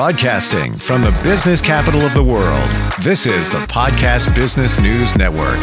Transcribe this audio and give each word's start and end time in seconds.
Broadcasting 0.00 0.78
from 0.78 1.02
the 1.02 1.12
business 1.22 1.60
capital 1.60 2.00
of 2.00 2.14
the 2.14 2.22
world, 2.22 2.70
this 3.02 3.26
is 3.26 3.50
the 3.50 3.58
Podcast 3.66 4.34
Business 4.34 4.80
News 4.80 5.14
Network. 5.14 5.58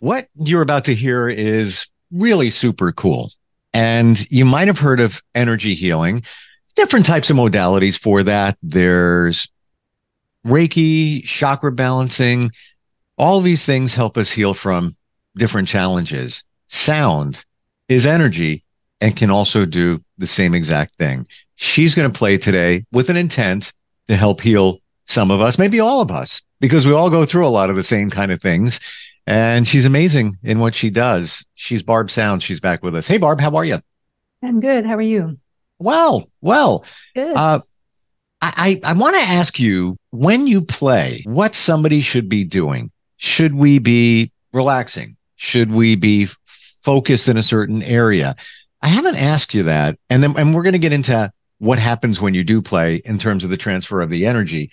What 0.00 0.28
you're 0.36 0.62
about 0.62 0.84
to 0.84 0.94
hear 0.94 1.28
is 1.28 1.88
really 2.12 2.48
super 2.48 2.92
cool. 2.92 3.32
And 3.72 4.24
you 4.30 4.44
might 4.44 4.68
have 4.68 4.78
heard 4.78 5.00
of 5.00 5.20
energy 5.34 5.74
healing, 5.74 6.22
different 6.76 7.06
types 7.06 7.28
of 7.28 7.36
modalities 7.36 7.98
for 7.98 8.22
that. 8.22 8.56
There's 8.62 9.48
Reiki, 10.46 11.24
chakra 11.24 11.72
balancing. 11.72 12.52
All 13.18 13.40
these 13.40 13.64
things 13.64 13.96
help 13.96 14.16
us 14.16 14.30
heal 14.30 14.54
from 14.54 14.94
different 15.36 15.66
challenges. 15.66 16.44
Sound 16.68 17.44
is 17.88 18.06
energy 18.06 18.63
and 19.04 19.14
can 19.14 19.30
also 19.30 19.66
do 19.66 20.00
the 20.16 20.26
same 20.26 20.54
exact 20.54 20.96
thing. 20.96 21.26
She's 21.56 21.94
going 21.94 22.10
to 22.10 22.18
play 22.18 22.38
today 22.38 22.84
with 22.90 23.10
an 23.10 23.18
intent 23.18 23.70
to 24.08 24.16
help 24.16 24.40
heal 24.40 24.78
some 25.04 25.30
of 25.30 25.42
us, 25.42 25.58
maybe 25.58 25.78
all 25.78 26.00
of 26.00 26.10
us, 26.10 26.40
because 26.58 26.86
we 26.86 26.94
all 26.94 27.10
go 27.10 27.26
through 27.26 27.46
a 27.46 27.48
lot 27.48 27.68
of 27.68 27.76
the 27.76 27.82
same 27.82 28.08
kind 28.08 28.32
of 28.32 28.40
things. 28.40 28.80
And 29.26 29.68
she's 29.68 29.84
amazing 29.84 30.36
in 30.42 30.58
what 30.58 30.74
she 30.74 30.88
does. 30.88 31.44
She's 31.54 31.82
Barb 31.82 32.10
Sound. 32.10 32.42
She's 32.42 32.60
back 32.60 32.82
with 32.82 32.96
us. 32.96 33.06
Hey, 33.06 33.18
Barb, 33.18 33.42
how 33.42 33.54
are 33.56 33.64
you? 33.66 33.78
I'm 34.42 34.60
good. 34.60 34.86
How 34.86 34.94
are 34.94 35.02
you? 35.02 35.38
Well, 35.78 36.26
well. 36.40 36.86
Good. 37.14 37.36
Uh, 37.36 37.60
I, 38.40 38.80
I, 38.84 38.90
I 38.90 38.92
want 38.94 39.16
to 39.16 39.22
ask 39.22 39.60
you 39.60 39.96
when 40.12 40.46
you 40.46 40.62
play, 40.62 41.22
what 41.26 41.54
somebody 41.54 42.00
should 42.00 42.30
be 42.30 42.42
doing. 42.42 42.90
Should 43.18 43.54
we 43.54 43.78
be 43.78 44.32
relaxing? 44.54 45.18
Should 45.36 45.72
we 45.72 45.94
be 45.94 46.28
focused 46.80 47.28
in 47.28 47.36
a 47.36 47.42
certain 47.42 47.82
area? 47.82 48.34
I 48.84 48.88
haven't 48.88 49.16
asked 49.16 49.54
you 49.54 49.64
that. 49.64 49.98
And 50.10 50.22
then 50.22 50.36
and 50.36 50.54
we're 50.54 50.62
going 50.62 50.74
to 50.74 50.78
get 50.78 50.92
into 50.92 51.32
what 51.58 51.78
happens 51.78 52.20
when 52.20 52.34
you 52.34 52.44
do 52.44 52.60
play 52.60 52.96
in 52.96 53.18
terms 53.18 53.42
of 53.42 53.50
the 53.50 53.56
transfer 53.56 54.02
of 54.02 54.10
the 54.10 54.26
energy. 54.26 54.70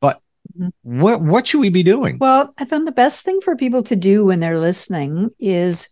But 0.00 0.20
mm-hmm. 0.58 1.00
what 1.00 1.22
what 1.22 1.46
should 1.46 1.60
we 1.60 1.70
be 1.70 1.82
doing? 1.82 2.18
Well, 2.18 2.52
I 2.58 2.66
found 2.66 2.86
the 2.86 2.92
best 2.92 3.24
thing 3.24 3.40
for 3.40 3.56
people 3.56 3.82
to 3.84 3.96
do 3.96 4.26
when 4.26 4.40
they're 4.40 4.60
listening 4.60 5.30
is 5.38 5.88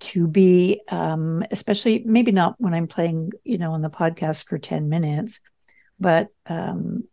to 0.00 0.26
be 0.26 0.80
um, 0.90 1.44
especially 1.50 2.02
maybe 2.04 2.32
not 2.32 2.54
when 2.58 2.74
i'm 2.74 2.86
playing 2.86 3.32
you 3.44 3.58
know 3.58 3.72
on 3.72 3.82
the 3.82 3.90
podcast 3.90 4.46
for 4.46 4.58
10 4.58 4.88
minutes 4.88 5.40
but 5.98 6.28
um, 6.46 7.04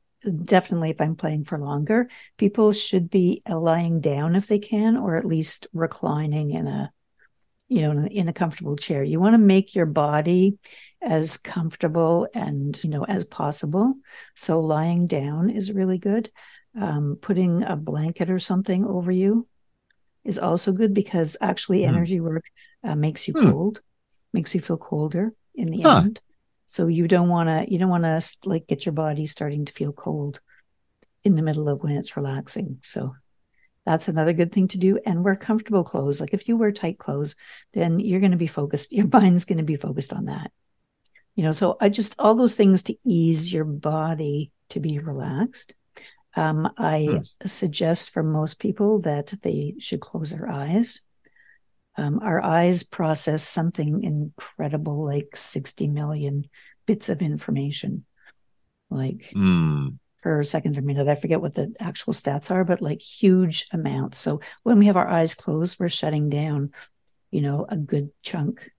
definitely 0.43 0.91
if 0.91 1.01
i'm 1.01 1.15
playing 1.15 1.43
for 1.43 1.57
longer 1.57 2.07
people 2.37 2.71
should 2.71 3.09
be 3.09 3.41
lying 3.49 4.01
down 4.01 4.35
if 4.35 4.47
they 4.47 4.59
can 4.59 4.97
or 4.97 5.15
at 5.17 5.25
least 5.25 5.67
reclining 5.73 6.51
in 6.51 6.67
a 6.67 6.91
you 7.67 7.81
know 7.81 7.91
in 7.91 8.05
a, 8.05 8.07
in 8.07 8.27
a 8.27 8.33
comfortable 8.33 8.75
chair 8.75 9.03
you 9.03 9.19
want 9.19 9.33
to 9.33 9.39
make 9.39 9.75
your 9.75 9.85
body 9.85 10.57
as 11.01 11.37
comfortable 11.37 12.27
and 12.33 12.81
you 12.83 12.89
know 12.89 13.03
as 13.05 13.23
possible 13.23 13.95
so 14.35 14.59
lying 14.59 15.07
down 15.07 15.49
is 15.49 15.71
really 15.71 15.97
good 15.97 16.29
um, 16.79 17.17
putting 17.21 17.63
a 17.63 17.75
blanket 17.75 18.29
or 18.29 18.39
something 18.39 18.85
over 18.85 19.11
you 19.11 19.47
is 20.23 20.39
also 20.39 20.71
good 20.71 20.93
because 20.93 21.37
actually 21.41 21.79
mm. 21.79 21.87
energy 21.87 22.19
work 22.19 22.45
uh, 22.83 22.95
makes 22.95 23.27
you 23.27 23.33
mm. 23.33 23.49
cold 23.49 23.81
makes 24.33 24.53
you 24.53 24.61
feel 24.61 24.77
colder 24.77 25.33
in 25.53 25.69
the 25.69 25.81
huh. 25.81 26.01
end 26.03 26.21
so 26.67 26.87
you 26.87 27.07
don't 27.07 27.29
want 27.29 27.47
to 27.47 27.71
you 27.71 27.79
don't 27.79 27.89
want 27.89 28.03
to 28.03 28.49
like 28.49 28.67
get 28.67 28.85
your 28.85 28.93
body 28.93 29.25
starting 29.25 29.65
to 29.65 29.73
feel 29.73 29.93
cold 29.93 30.39
in 31.23 31.35
the 31.35 31.41
middle 31.41 31.69
of 31.69 31.81
when 31.81 31.93
it's 31.93 32.17
relaxing 32.17 32.79
so 32.83 33.15
that's 33.85 34.07
another 34.07 34.33
good 34.33 34.51
thing 34.51 34.67
to 34.69 34.77
do. 34.77 34.99
And 35.05 35.23
wear 35.23 35.35
comfortable 35.35 35.83
clothes. 35.83 36.19
Like 36.19 36.33
if 36.33 36.47
you 36.47 36.57
wear 36.57 36.71
tight 36.71 36.97
clothes 36.97 37.35
then 37.73 37.99
you're 37.99 38.19
going 38.19 38.31
to 38.31 38.37
be 38.37 38.47
focused 38.47 38.91
your 38.91 39.07
mind's 39.13 39.45
going 39.45 39.57
to 39.57 39.63
be 39.63 39.75
focused 39.75 40.13
on 40.13 40.25
that. 40.25 40.51
You 41.35 41.43
know 41.43 41.51
so 41.51 41.77
i 41.81 41.89
just 41.89 42.15
all 42.17 42.35
those 42.35 42.55
things 42.55 42.83
to 42.83 42.95
ease 43.05 43.51
your 43.51 43.65
body 43.65 44.51
to 44.69 44.79
be 44.79 44.99
relaxed. 44.99 45.75
Um, 46.37 46.69
i 46.77 47.07
mm. 47.09 47.27
suggest 47.45 48.09
for 48.09 48.23
most 48.23 48.59
people 48.59 49.01
that 49.01 49.33
they 49.41 49.75
should 49.79 50.01
close 50.01 50.31
their 50.31 50.49
eyes. 50.49 51.01
Um, 51.97 52.19
our 52.21 52.43
eyes 52.43 52.83
process 52.83 53.41
something 53.41 54.03
incredible 54.03 55.05
like 55.05 55.37
60 55.37 55.87
million 55.87 56.49
bits 56.85 57.07
of 57.07 57.21
information. 57.21 58.05
Like 58.89 59.31
mm 59.35 59.97
per 60.25 60.41
second 60.43 60.75
or 60.75 60.81
minute. 60.81 61.07
I 61.07 61.13
forget 61.13 61.39
what 61.39 61.53
the 61.53 61.71
actual 61.79 62.11
stats 62.11 62.49
are, 62.49 62.63
but 62.63 62.81
like 62.81 62.99
huge 62.99 63.67
amounts. 63.71 64.17
So 64.17 64.41
when 64.63 64.79
we 64.79 64.87
have 64.87 64.97
our 64.97 65.07
eyes 65.07 65.35
closed, 65.35 65.79
we're 65.79 65.87
shutting 65.87 66.29
down, 66.29 66.71
you 67.29 67.41
know, 67.41 67.67
a 67.69 67.77
good 67.77 68.09
chunk 68.23 68.71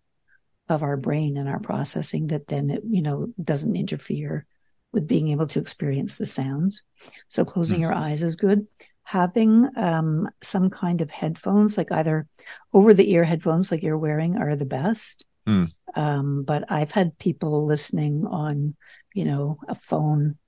of 0.69 0.83
our 0.83 0.97
brain 0.97 1.37
and 1.37 1.49
our 1.49 1.61
processing 1.61 2.27
that 2.27 2.49
then 2.49 2.71
it, 2.71 2.83
you 2.85 3.01
know, 3.01 3.29
doesn't 3.41 3.77
interfere 3.77 4.45
with 4.93 5.07
being 5.07 5.29
able 5.29 5.47
to 5.47 5.61
experience 5.61 6.17
the 6.17 6.27
sounds. 6.27 6.83
So 7.29 7.45
closing 7.45 7.79
mm. 7.79 7.83
your 7.83 7.95
eyes 7.95 8.25
is 8.25 8.35
good. 8.35 8.67
Having 9.05 9.69
um, 9.77 10.29
some 10.43 10.69
kind 10.69 11.01
of 11.01 11.13
headphones, 11.13 11.79
like 11.79 11.93
either 11.93 12.27
over 12.73 12.93
the 12.93 13.09
ear 13.13 13.23
headphones 13.23 13.71
like 13.71 13.85
you're 13.85 13.97
wearing, 13.97 14.37
are 14.37 14.57
the 14.57 14.65
best. 14.65 15.25
Mm. 15.47 15.71
Um, 15.95 16.43
but 16.43 16.73
I've 16.73 16.91
had 16.91 17.19
people 17.19 17.67
listening 17.67 18.27
on, 18.27 18.75
you 19.15 19.25
know, 19.25 19.61
a 19.69 19.77
phone 19.77 20.39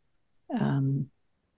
um, 0.58 1.08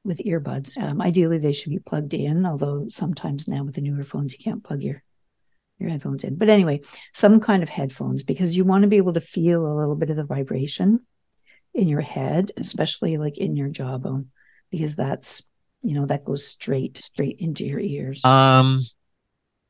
with 0.04 0.18
earbuds. 0.18 0.78
Um, 0.78 1.00
ideally, 1.00 1.38
they 1.38 1.52
should 1.52 1.70
be 1.70 1.78
plugged 1.78 2.14
in, 2.14 2.46
although 2.46 2.88
sometimes 2.88 3.48
now 3.48 3.64
with 3.64 3.74
the 3.74 3.80
newer 3.80 4.04
phones, 4.04 4.32
you 4.32 4.42
can't 4.42 4.64
plug 4.64 4.82
your 4.82 5.02
your 5.78 5.90
headphones 5.90 6.24
in. 6.24 6.36
But 6.36 6.50
anyway, 6.50 6.80
some 7.14 7.40
kind 7.40 7.62
of 7.62 7.68
headphones 7.68 8.22
because 8.22 8.56
you 8.56 8.64
want 8.64 8.82
to 8.82 8.88
be 8.88 8.98
able 8.98 9.14
to 9.14 9.20
feel 9.20 9.66
a 9.66 9.78
little 9.78 9.96
bit 9.96 10.10
of 10.10 10.16
the 10.16 10.24
vibration 10.24 11.00
in 11.74 11.88
your 11.88 12.00
head, 12.00 12.52
especially 12.56 13.16
like 13.16 13.38
in 13.38 13.56
your 13.56 13.68
jawbone, 13.68 14.30
because 14.70 14.94
that's 14.94 15.42
you 15.82 15.94
know 15.94 16.06
that 16.06 16.24
goes 16.24 16.46
straight 16.46 16.98
straight 16.98 17.36
into 17.38 17.64
your 17.64 17.80
ears. 17.80 18.24
Um, 18.24 18.82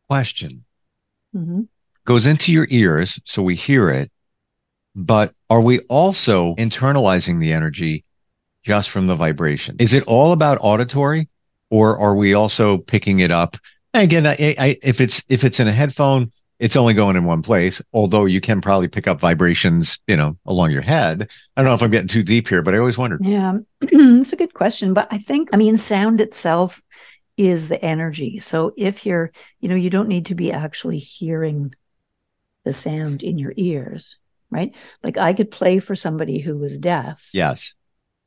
question 0.09 0.65
mm-hmm. 1.35 1.63
goes 2.05 2.27
into 2.27 2.53
your 2.53 2.67
ears, 2.71 3.21
so 3.25 3.43
we 3.43 3.55
hear 3.55 3.89
it. 3.91 4.11
But 4.97 5.33
are 5.49 5.61
we 5.61 5.81
also 5.81 6.55
internalizing 6.57 7.39
the 7.39 7.53
energy 7.53 8.05
just 8.63 8.91
from 8.91 9.07
the 9.07 9.15
vibration. 9.15 9.77
Is 9.79 9.95
it 9.95 10.05
all 10.05 10.33
about 10.33 10.59
auditory 10.61 11.29
or 11.71 11.99
are 11.99 12.15
we 12.15 12.35
also 12.35 12.79
picking 12.79 13.21
it 13.21 13.31
up? 13.31 13.57
And 13.95 14.05
again, 14.05 14.27
I, 14.27 14.55
I, 14.59 14.79
if 14.83 15.01
it's 15.01 15.25
if 15.29 15.45
it's 15.45 15.61
in 15.61 15.69
a 15.69 15.73
headphone, 15.73 16.33
it's 16.59 16.77
only 16.77 16.95
going 16.95 17.17
in 17.17 17.25
one 17.25 17.43
place, 17.43 17.81
although 17.93 18.27
you 18.27 18.41
can 18.41 18.61
probably 18.61 18.87
pick 18.87 19.09
up 19.09 19.19
vibrations, 19.19 19.99
you 20.07 20.17
know, 20.17 20.37
along 20.47 20.71
your 20.71 20.83
head. 20.83 21.27
I 21.57 21.63
don't 21.63 21.71
know 21.71 21.75
if 21.75 21.83
I'm 21.83 21.91
getting 21.91 22.09
too 22.09 22.23
deep 22.23 22.49
here, 22.49 22.63
but 22.63 22.75
I 22.75 22.79
always 22.79 22.99
wondered. 22.99 23.25
Yeah, 23.25 23.59
it's 23.81 24.33
a 24.33 24.37
good 24.37 24.55
question. 24.55 24.93
But 24.93 25.09
I 25.11 25.19
think, 25.19 25.49
I 25.53 25.57
mean, 25.57 25.77
sound 25.77 26.21
itself 26.21 26.83
is 27.37 27.69
the 27.69 27.83
energy. 27.83 28.41
So 28.41 28.75
if 28.77 29.07
you're, 29.07 29.33
you 29.61 29.69
know, 29.69 29.75
you 29.75 29.89
don't 29.89 30.09
need 30.09 30.27
to 30.27 30.35
be 30.35 30.53
actually 30.53 30.99
hearing 30.99 31.75
the 32.65 32.75
sound 32.75 33.23
in 33.23 33.39
your 33.39 33.55
ears, 33.57 34.19
right? 34.51 34.75
Like 35.03 35.17
I 35.17 35.33
could 35.33 35.51
play 35.51 35.79
for 35.79 35.97
somebody 35.97 36.41
who 36.41 36.59
was 36.59 36.79
deaf. 36.79 37.31
Yes 37.33 37.75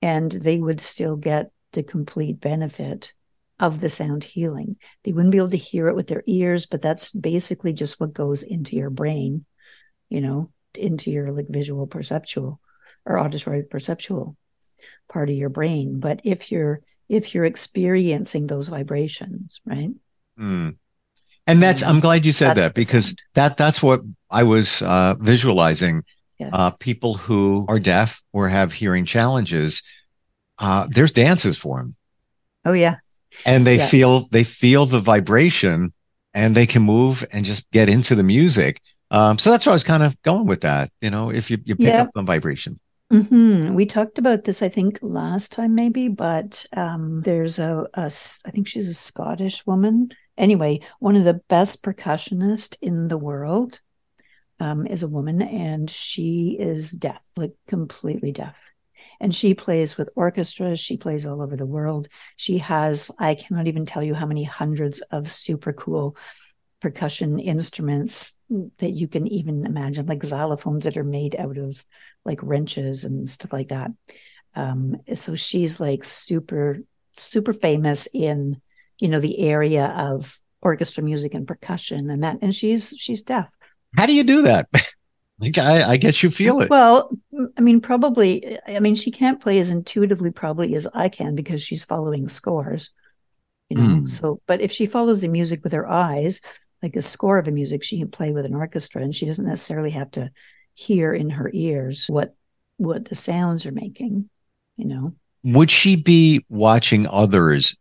and 0.03 0.29
they 0.33 0.57
would 0.57 0.81
still 0.81 1.15
get 1.15 1.49
the 1.71 1.81
complete 1.81 2.41
benefit 2.41 3.13
of 3.57 3.79
the 3.79 3.87
sound 3.87 4.21
healing. 4.21 4.75
They 5.05 5.13
wouldn't 5.13 5.31
be 5.31 5.37
able 5.37 5.51
to 5.51 5.57
hear 5.57 5.87
it 5.87 5.95
with 5.95 6.07
their 6.07 6.23
ears, 6.27 6.65
but 6.65 6.81
that's 6.81 7.11
basically 7.11 7.71
just 7.71 8.01
what 8.01 8.13
goes 8.13 8.43
into 8.43 8.75
your 8.75 8.89
brain, 8.89 9.45
you 10.09 10.19
know, 10.19 10.51
into 10.75 11.09
your 11.09 11.31
like 11.31 11.47
visual 11.47 11.87
perceptual 11.87 12.59
or 13.05 13.17
auditory 13.17 13.63
perceptual 13.63 14.35
part 15.07 15.29
of 15.29 15.37
your 15.37 15.47
brain. 15.47 16.01
But 16.01 16.19
if 16.25 16.51
you're 16.51 16.81
if 17.07 17.33
you're 17.33 17.45
experiencing 17.45 18.47
those 18.47 18.67
vibrations, 18.67 19.61
right? 19.65 19.91
Mm. 20.37 20.75
And 21.47 21.63
that's 21.63 21.81
I'm 21.81 22.01
glad 22.01 22.25
you 22.25 22.33
said 22.33 22.55
that 22.55 22.73
because 22.73 23.05
sound. 23.05 23.21
that 23.35 23.55
that's 23.55 23.81
what 23.81 24.01
I 24.29 24.43
was 24.43 24.81
uh, 24.81 25.15
visualizing 25.17 26.03
yeah. 26.43 26.49
uh, 26.53 26.69
people 26.71 27.15
who 27.15 27.65
are 27.67 27.79
deaf 27.79 28.21
or 28.31 28.47
have 28.47 28.71
hearing 28.71 29.05
challenges, 29.05 29.83
uh, 30.59 30.87
there's 30.89 31.11
dances 31.11 31.57
for 31.57 31.77
them. 31.77 31.95
Oh 32.65 32.73
yeah, 32.73 32.97
and 33.45 33.65
they 33.65 33.77
yeah. 33.77 33.87
feel 33.87 34.27
they 34.29 34.43
feel 34.43 34.85
the 34.85 34.99
vibration, 34.99 35.93
and 36.33 36.55
they 36.55 36.65
can 36.65 36.81
move 36.81 37.25
and 37.31 37.45
just 37.45 37.69
get 37.71 37.89
into 37.89 38.15
the 38.15 38.23
music. 38.23 38.81
Um, 39.11 39.37
so 39.37 39.51
that's 39.51 39.65
where 39.65 39.71
I 39.71 39.75
was 39.75 39.83
kind 39.83 40.03
of 40.03 40.19
going 40.23 40.47
with 40.47 40.61
that. 40.61 40.89
You 41.01 41.11
know, 41.11 41.29
if 41.29 41.51
you, 41.51 41.57
you 41.65 41.75
pick 41.75 41.87
yeah. 41.87 42.03
up 42.03 42.11
the 42.13 42.23
vibration. 42.23 42.79
Mm-hmm. 43.11 43.75
We 43.75 43.85
talked 43.85 44.17
about 44.17 44.43
this, 44.43 44.63
I 44.63 44.69
think, 44.69 44.97
last 45.03 45.51
time 45.51 45.75
maybe, 45.75 46.07
but 46.07 46.65
um, 46.75 47.21
there's 47.21 47.59
a, 47.59 47.85
a, 47.93 48.05
I 48.05 48.51
think 48.51 48.67
she's 48.67 48.87
a 48.87 48.93
Scottish 48.93 49.67
woman. 49.67 50.09
Anyway, 50.35 50.79
one 50.99 51.15
of 51.15 51.23
the 51.23 51.39
best 51.47 51.83
percussionists 51.83 52.75
in 52.81 53.07
the 53.09 53.17
world 53.17 53.79
um, 54.59 54.87
is 54.87 55.03
a 55.03 55.07
woman 55.07 55.41
and 55.41 55.89
she 55.89 56.57
is 56.59 56.91
deaf, 56.91 57.21
like 57.35 57.53
completely 57.67 58.31
deaf. 58.31 58.55
And 59.19 59.33
she 59.33 59.53
plays 59.53 59.97
with 59.97 60.09
orchestras. 60.15 60.79
She 60.79 60.97
plays 60.97 61.25
all 61.25 61.41
over 61.41 61.55
the 61.55 61.65
world. 61.65 62.09
She 62.35 62.57
has, 62.57 63.09
I 63.19 63.35
cannot 63.35 63.67
even 63.67 63.85
tell 63.85 64.03
you 64.03 64.13
how 64.13 64.25
many 64.25 64.43
hundreds 64.43 65.01
of 65.11 65.31
super 65.31 65.71
cool 65.71 66.17
percussion 66.81 67.39
instruments 67.39 68.35
that 68.79 68.91
you 68.91 69.07
can 69.07 69.25
even 69.27 69.65
imagine, 69.65 70.05
like 70.05 70.19
xylophones 70.19 70.83
that 70.83 70.97
are 70.97 71.03
made 71.05 71.35
out 71.37 71.57
of 71.57 71.85
like 72.25 72.43
wrenches 72.43 73.05
and 73.05 73.29
stuff 73.29 73.53
like 73.53 73.69
that. 73.69 73.91
Um, 74.55 74.97
so 75.15 75.35
she's 75.35 75.79
like 75.79 76.03
super, 76.03 76.79
super 77.15 77.53
famous 77.53 78.07
in, 78.13 78.61
you 78.99 79.07
know, 79.07 79.21
the 79.21 79.39
area 79.39 79.85
of 79.85 80.37
orchestra 80.61 81.03
music 81.03 81.33
and 81.33 81.47
percussion 81.47 82.09
and 82.09 82.23
that, 82.23 82.39
and 82.41 82.53
she's 82.53 82.93
she's 82.97 83.23
deaf. 83.23 83.53
How 83.95 84.05
do 84.05 84.13
you 84.13 84.23
do 84.23 84.43
that? 84.43 84.69
like 85.39 85.57
I, 85.57 85.91
I 85.91 85.97
guess 85.97 86.23
you 86.23 86.29
feel 86.29 86.61
it. 86.61 86.69
Well, 86.69 87.11
I 87.57 87.61
mean, 87.61 87.81
probably. 87.81 88.57
I 88.67 88.79
mean, 88.79 88.95
she 88.95 89.11
can't 89.11 89.41
play 89.41 89.59
as 89.59 89.71
intuitively 89.71 90.31
probably 90.31 90.75
as 90.75 90.87
I 90.93 91.09
can 91.09 91.35
because 91.35 91.61
she's 91.61 91.85
following 91.85 92.29
scores. 92.29 92.89
You 93.69 93.77
know, 93.77 93.95
mm. 94.01 94.09
so 94.09 94.41
but 94.45 94.61
if 94.61 94.71
she 94.71 94.85
follows 94.85 95.21
the 95.21 95.27
music 95.27 95.63
with 95.63 95.73
her 95.73 95.89
eyes, 95.89 96.41
like 96.81 96.95
a 96.95 97.01
score 97.01 97.37
of 97.37 97.47
a 97.47 97.51
music, 97.51 97.83
she 97.83 97.97
can 97.97 98.09
play 98.09 98.31
with 98.31 98.45
an 98.45 98.53
orchestra, 98.53 99.01
and 99.01 99.15
she 99.15 99.25
doesn't 99.25 99.45
necessarily 99.45 99.91
have 99.91 100.11
to 100.11 100.31
hear 100.75 101.13
in 101.13 101.29
her 101.29 101.49
ears 101.53 102.05
what 102.07 102.35
what 102.77 103.05
the 103.05 103.15
sounds 103.15 103.65
are 103.65 103.71
making. 103.71 104.29
You 104.77 104.85
know, 104.85 105.15
would 105.43 105.71
she 105.71 105.95
be 105.95 106.45
watching 106.49 107.07
others 107.07 107.75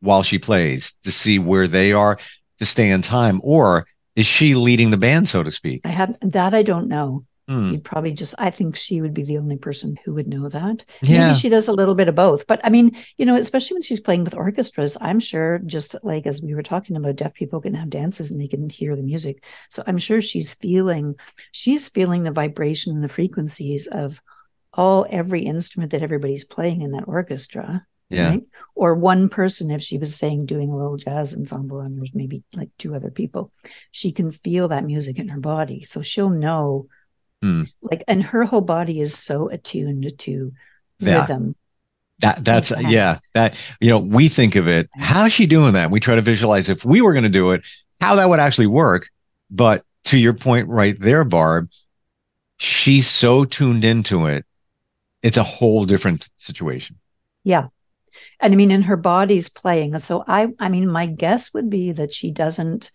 while 0.00 0.22
she 0.22 0.38
plays 0.38 0.92
to 1.02 1.12
see 1.12 1.38
where 1.38 1.66
they 1.66 1.92
are 1.92 2.18
to 2.58 2.64
stay 2.64 2.90
in 2.90 3.02
time, 3.02 3.40
or 3.42 3.86
is 4.18 4.26
she 4.26 4.56
leading 4.56 4.90
the 4.90 4.96
band, 4.96 5.28
so 5.28 5.44
to 5.44 5.50
speak? 5.52 5.82
I 5.84 5.90
have 5.90 6.16
that. 6.22 6.52
I 6.52 6.64
don't 6.64 6.88
know. 6.88 7.24
Hmm. 7.46 7.70
You'd 7.70 7.84
probably 7.84 8.12
just, 8.12 8.34
I 8.36 8.50
think 8.50 8.74
she 8.74 9.00
would 9.00 9.14
be 9.14 9.22
the 9.22 9.38
only 9.38 9.56
person 9.56 9.96
who 10.04 10.12
would 10.14 10.26
know 10.26 10.48
that. 10.48 10.84
Yeah. 11.02 11.28
Maybe 11.28 11.38
she 11.38 11.48
does 11.48 11.68
a 11.68 11.72
little 11.72 11.94
bit 11.94 12.08
of 12.08 12.16
both. 12.16 12.48
But 12.48 12.60
I 12.64 12.68
mean, 12.68 12.96
you 13.16 13.24
know, 13.24 13.36
especially 13.36 13.76
when 13.76 13.82
she's 13.82 14.00
playing 14.00 14.24
with 14.24 14.34
orchestras, 14.34 14.96
I'm 15.00 15.20
sure 15.20 15.60
just 15.60 15.94
like 16.02 16.26
as 16.26 16.42
we 16.42 16.56
were 16.56 16.64
talking 16.64 16.96
about, 16.96 17.14
deaf 17.14 17.32
people 17.32 17.60
can 17.60 17.74
have 17.74 17.90
dances 17.90 18.32
and 18.32 18.40
they 18.40 18.48
can 18.48 18.68
hear 18.68 18.96
the 18.96 19.02
music. 19.02 19.44
So 19.70 19.84
I'm 19.86 19.98
sure 19.98 20.20
she's 20.20 20.52
feeling, 20.52 21.14
she's 21.52 21.88
feeling 21.88 22.24
the 22.24 22.32
vibration 22.32 22.92
and 22.92 23.04
the 23.04 23.08
frequencies 23.08 23.86
of 23.86 24.20
all 24.74 25.06
every 25.08 25.42
instrument 25.42 25.92
that 25.92 26.02
everybody's 26.02 26.44
playing 26.44 26.82
in 26.82 26.90
that 26.90 27.06
orchestra. 27.06 27.86
Yeah. 28.10 28.30
Right? 28.30 28.42
Or 28.74 28.94
one 28.94 29.28
person, 29.28 29.70
if 29.70 29.82
she 29.82 29.98
was 29.98 30.16
saying 30.16 30.46
doing 30.46 30.70
a 30.70 30.76
little 30.76 30.96
jazz 30.96 31.34
ensemble 31.34 31.80
and 31.80 31.98
there's 31.98 32.14
maybe 32.14 32.42
like 32.54 32.70
two 32.78 32.94
other 32.94 33.10
people, 33.10 33.52
she 33.90 34.12
can 34.12 34.32
feel 34.32 34.68
that 34.68 34.84
music 34.84 35.18
in 35.18 35.28
her 35.28 35.40
body. 35.40 35.84
So 35.84 36.00
she'll 36.00 36.30
know 36.30 36.86
Mm. 37.42 37.70
Like, 37.82 38.04
and 38.08 38.22
her 38.22 38.44
whole 38.44 38.60
body 38.60 39.00
is 39.00 39.16
so 39.16 39.48
attuned 39.48 40.12
to 40.18 40.52
yeah. 40.98 41.20
rhythm. 41.20 41.54
That 42.20 42.44
that's 42.44 42.72
yeah. 42.80 43.18
That 43.34 43.54
you 43.80 43.90
know, 43.90 44.00
we 44.00 44.28
think 44.28 44.56
of 44.56 44.66
it. 44.66 44.88
How's 44.96 45.32
she 45.32 45.46
doing 45.46 45.74
that? 45.74 45.90
We 45.90 46.00
try 46.00 46.16
to 46.16 46.20
visualize 46.22 46.68
if 46.68 46.84
we 46.84 47.00
were 47.00 47.12
going 47.12 47.24
to 47.24 47.28
do 47.28 47.52
it, 47.52 47.62
how 48.00 48.16
that 48.16 48.28
would 48.28 48.40
actually 48.40 48.66
work. 48.66 49.08
But 49.50 49.84
to 50.06 50.18
your 50.18 50.32
point 50.32 50.68
right 50.68 50.98
there, 50.98 51.22
Barb, 51.22 51.68
she's 52.56 53.06
so 53.06 53.44
tuned 53.44 53.84
into 53.84 54.26
it. 54.26 54.44
It's 55.22 55.36
a 55.36 55.44
whole 55.44 55.84
different 55.84 56.28
situation. 56.38 56.96
Yeah. 57.44 57.68
And 58.40 58.52
I 58.52 58.56
mean, 58.56 58.70
and 58.70 58.84
her 58.84 58.96
body's 58.96 59.48
playing. 59.48 59.98
So 59.98 60.24
I, 60.26 60.48
I 60.58 60.68
mean, 60.68 60.90
my 60.90 61.06
guess 61.06 61.52
would 61.54 61.70
be 61.70 61.92
that 61.92 62.12
she 62.12 62.30
doesn't 62.30 62.90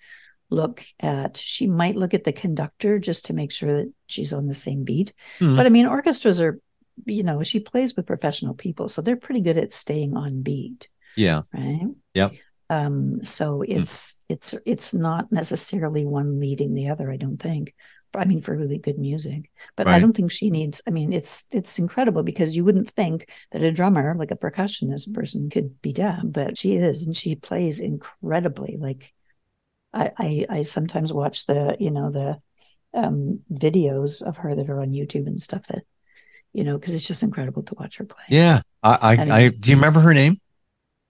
look 0.53 0.85
at 0.99 1.35
she 1.35 1.67
might 1.67 1.95
look 1.95 2.13
at 2.13 2.23
the 2.23 2.31
conductor 2.31 2.99
just 2.99 3.25
to 3.25 3.33
make 3.33 3.51
sure 3.51 3.77
that 3.77 3.91
she's 4.07 4.31
on 4.31 4.45
the 4.45 4.53
same 4.53 4.83
beat 4.83 5.11
mm-hmm. 5.39 5.55
but 5.55 5.65
i 5.65 5.69
mean 5.69 5.87
orchestras 5.87 6.39
are 6.39 6.59
you 7.05 7.23
know 7.23 7.41
she 7.41 7.59
plays 7.59 7.95
with 7.95 8.05
professional 8.05 8.53
people 8.53 8.87
so 8.87 9.01
they're 9.01 9.15
pretty 9.15 9.41
good 9.41 9.57
at 9.57 9.73
staying 9.73 10.15
on 10.15 10.43
beat 10.43 10.89
yeah 11.15 11.41
right 11.53 11.87
yep 12.13 12.31
um 12.69 13.23
so 13.25 13.57
hmm. 13.57 13.71
it's 13.71 14.13
mm. 14.13 14.17
it's 14.29 14.55
it's 14.65 14.93
not 14.93 15.31
necessarily 15.31 16.05
one 16.05 16.39
leading 16.39 16.73
the 16.75 16.89
other 16.89 17.11
i 17.11 17.17
don't 17.17 17.41
think 17.41 17.73
I 18.15 18.25
mean, 18.25 18.41
for 18.41 18.55
really 18.55 18.77
good 18.77 18.99
music, 18.99 19.49
but 19.75 19.87
right. 19.87 19.95
I 19.95 19.99
don't 19.99 20.15
think 20.15 20.31
she 20.31 20.49
needs. 20.49 20.81
I 20.87 20.91
mean, 20.91 21.13
it's 21.13 21.45
it's 21.51 21.79
incredible 21.79 22.23
because 22.23 22.55
you 22.55 22.63
wouldn't 22.63 22.91
think 22.91 23.29
that 23.51 23.61
a 23.61 23.71
drummer, 23.71 24.15
like 24.15 24.31
a 24.31 24.35
percussionist 24.35 25.13
person, 25.13 25.49
could 25.49 25.81
be 25.81 25.93
deaf, 25.93 26.21
but 26.23 26.57
she 26.57 26.75
is, 26.75 27.05
and 27.05 27.15
she 27.15 27.35
plays 27.35 27.79
incredibly. 27.79 28.77
Like 28.79 29.13
I, 29.93 30.11
I, 30.17 30.45
I 30.49 30.61
sometimes 30.63 31.13
watch 31.13 31.45
the 31.45 31.77
you 31.79 31.91
know 31.91 32.11
the 32.11 32.39
um, 32.93 33.39
videos 33.51 34.21
of 34.21 34.37
her 34.37 34.55
that 34.55 34.69
are 34.69 34.81
on 34.81 34.91
YouTube 34.91 35.27
and 35.27 35.41
stuff 35.41 35.65
that 35.67 35.83
you 36.53 36.63
know 36.63 36.77
because 36.77 36.93
it's 36.93 37.07
just 37.07 37.23
incredible 37.23 37.63
to 37.63 37.75
watch 37.79 37.97
her 37.97 38.05
play. 38.05 38.23
Yeah, 38.29 38.61
I, 38.81 38.97
I, 39.01 39.31
I 39.31 39.47
do 39.49 39.71
you 39.71 39.75
remember 39.75 39.99
her 39.99 40.13
name? 40.13 40.39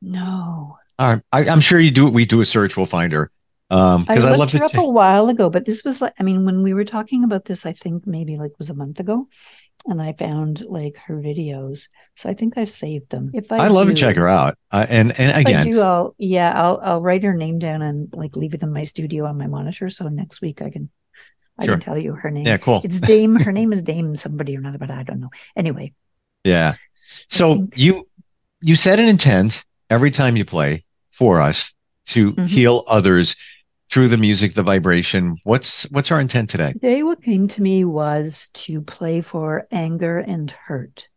No. 0.02 0.78
All 1.00 1.14
right, 1.14 1.24
I, 1.32 1.46
am 1.46 1.60
sure 1.60 1.80
you 1.80 1.92
do. 1.92 2.08
We 2.08 2.26
do 2.26 2.42
a 2.42 2.46
search, 2.46 2.78
we'll 2.78 2.86
find 2.86 3.12
her. 3.14 3.32
Um, 3.69 4.06
I, 4.07 4.15
I 4.15 4.36
looked 4.36 4.51
her 4.51 4.63
up 4.63 4.75
a 4.75 4.88
while 4.88 5.30
ago, 5.30 5.50
but 5.50 5.65
this 5.65 5.83
was 5.83 6.01
like 6.01 6.13
I 6.19 6.24
mean, 6.24 6.45
when 6.45 6.62
we 6.63 6.74
were 6.74 6.86
talking 6.86 7.24
about 7.24 7.45
this, 7.45 7.65
I 7.65 7.71
think 7.71 8.06
maybe 8.06 8.38
like 8.38 8.51
was 8.57 8.69
a 8.69 8.75
month 8.75 9.00
ago, 9.00 9.27
and 9.86 10.01
I 10.01 10.13
found 10.13 10.62
like 10.65 10.98
her 11.06 11.15
videos. 11.15 11.88
So 12.15 12.30
I 12.30 12.33
think 12.33 12.57
I've 12.57 12.69
saved 12.69 13.10
them. 13.10 13.31
If 13.33 13.51
I, 13.51 13.57
I 13.57 13.68
love 13.69 13.88
to 13.88 13.94
check 13.94 14.15
her 14.15 14.27
out, 14.27 14.57
uh, 14.71 14.86
and 14.89 15.18
and 15.19 15.39
again, 15.39 15.62
I 15.62 15.63
do, 15.63 15.81
I'll 15.81 16.15
yeah, 16.18 16.54
I'll 16.56 16.80
I'll 16.83 17.01
write 17.01 17.24
her 17.24 17.33
name 17.33 17.60
down 17.60 17.81
and 17.81 18.13
like 18.13 18.36
leave 18.36 18.54
it 18.54 18.63
in 18.63 18.71
my 18.71 18.83
studio 18.83 19.25
on 19.25 19.38
my 19.38 19.48
monitor. 19.48 19.89
So 19.89 20.07
next 20.07 20.42
week 20.42 20.62
I 20.62 20.69
can 20.69 20.89
I 21.57 21.65
sure. 21.65 21.75
can 21.75 21.81
tell 21.81 21.98
you 21.98 22.13
her 22.13 22.31
name. 22.31 22.45
Yeah, 22.45 22.57
cool. 22.57 22.81
It's 22.83 23.00
Dame. 23.00 23.36
her 23.36 23.51
name 23.60 23.74
is 23.74 23.81
Dame 23.81 24.15
somebody 24.15 24.56
or 24.56 24.60
another, 24.60 24.77
but 24.77 24.92
I 24.92 25.04
don't 25.04 25.19
know. 25.19 25.30
Anyway. 25.56 25.94
Yeah. 26.44 26.75
So 27.30 27.56
think... 27.56 27.74
you 27.77 28.07
you 28.62 28.75
set 28.75 29.00
an 29.00 29.07
intent 29.07 29.65
every 29.89 30.12
time 30.12 30.36
you 30.36 30.45
play 30.45 30.86
for 31.12 31.42
us 31.42 31.74
to 32.08 32.32
mm-hmm. 32.32 32.46
heal 32.46 32.84
others 32.88 33.36
through 33.90 34.08
the 34.08 34.18
music, 34.18 34.54
the 34.54 34.64
vibration. 34.64 35.38
What's 35.44 35.84
what's 35.92 36.12
our 36.12 36.20
intent 36.20 36.50
today? 36.50 36.74
Today, 36.74 37.04
what 37.04 37.22
came 37.22 37.48
to 37.50 37.62
me 37.62 37.86
was 37.86 38.50
to 38.54 38.82
play 38.82 39.22
for 39.22 39.68
anger 39.72 40.18
and 40.20 40.50
hurt. 40.50 41.08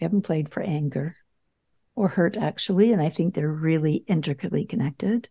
We 0.00 0.04
haven't 0.04 0.22
played 0.22 0.48
for 0.48 0.62
anger 0.62 1.16
or 1.96 2.08
hurt 2.08 2.36
actually, 2.36 2.92
and 2.92 3.02
I 3.02 3.08
think 3.08 3.34
they're 3.34 3.52
really 3.52 4.04
intricately 4.06 4.64
connected. 4.64 5.28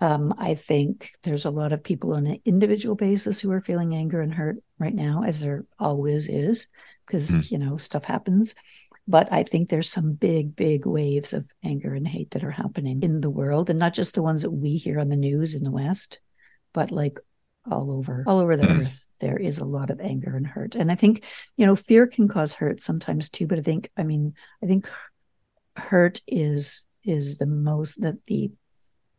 Um, 0.00 0.34
I 0.36 0.56
think 0.56 1.12
there's 1.22 1.44
a 1.44 1.50
lot 1.50 1.72
of 1.72 1.84
people 1.84 2.14
on 2.14 2.26
an 2.26 2.40
individual 2.44 2.96
basis 2.96 3.38
who 3.38 3.52
are 3.52 3.60
feeling 3.60 3.94
anger 3.94 4.20
and 4.20 4.34
hurt 4.34 4.56
right 4.78 4.94
now, 4.94 5.22
as 5.22 5.40
there 5.40 5.64
always 5.78 6.28
is, 6.28 6.66
because 7.06 7.30
mm. 7.30 7.50
you 7.50 7.58
know 7.58 7.76
stuff 7.76 8.04
happens. 8.04 8.56
But 9.06 9.32
I 9.32 9.42
think 9.42 9.68
there's 9.68 9.90
some 9.90 10.14
big, 10.14 10.56
big 10.56 10.86
waves 10.86 11.32
of 11.32 11.50
anger 11.62 11.94
and 11.94 12.08
hate 12.08 12.30
that 12.30 12.44
are 12.44 12.50
happening 12.50 13.02
in 13.02 13.20
the 13.20 13.30
world, 13.30 13.70
and 13.70 13.78
not 13.78 13.94
just 13.94 14.14
the 14.14 14.22
ones 14.22 14.42
that 14.42 14.50
we 14.50 14.76
hear 14.76 14.98
on 14.98 15.08
the 15.10 15.16
news 15.16 15.54
in 15.54 15.62
the 15.62 15.70
West, 15.70 16.20
but 16.72 16.90
like 16.90 17.18
all 17.70 17.90
over, 17.90 18.24
all 18.26 18.40
over 18.40 18.56
the 18.56 18.66
mm. 18.66 18.82
earth. 18.82 19.00
There 19.20 19.36
is 19.36 19.58
a 19.58 19.64
lot 19.64 19.90
of 19.90 20.00
anger 20.00 20.36
and 20.36 20.46
hurt. 20.46 20.74
And 20.74 20.90
I 20.90 20.96
think, 20.96 21.24
you 21.56 21.64
know, 21.64 21.76
fear 21.76 22.06
can 22.06 22.28
cause 22.28 22.52
hurt 22.52 22.82
sometimes 22.82 23.30
too. 23.30 23.46
But 23.46 23.58
I 23.58 23.62
think, 23.62 23.90
I 23.96 24.02
mean, 24.02 24.34
I 24.62 24.66
think 24.66 24.88
hurt 25.76 26.20
is 26.26 26.86
is 27.04 27.38
the 27.38 27.46
most 27.46 28.00
that 28.00 28.24
the 28.24 28.50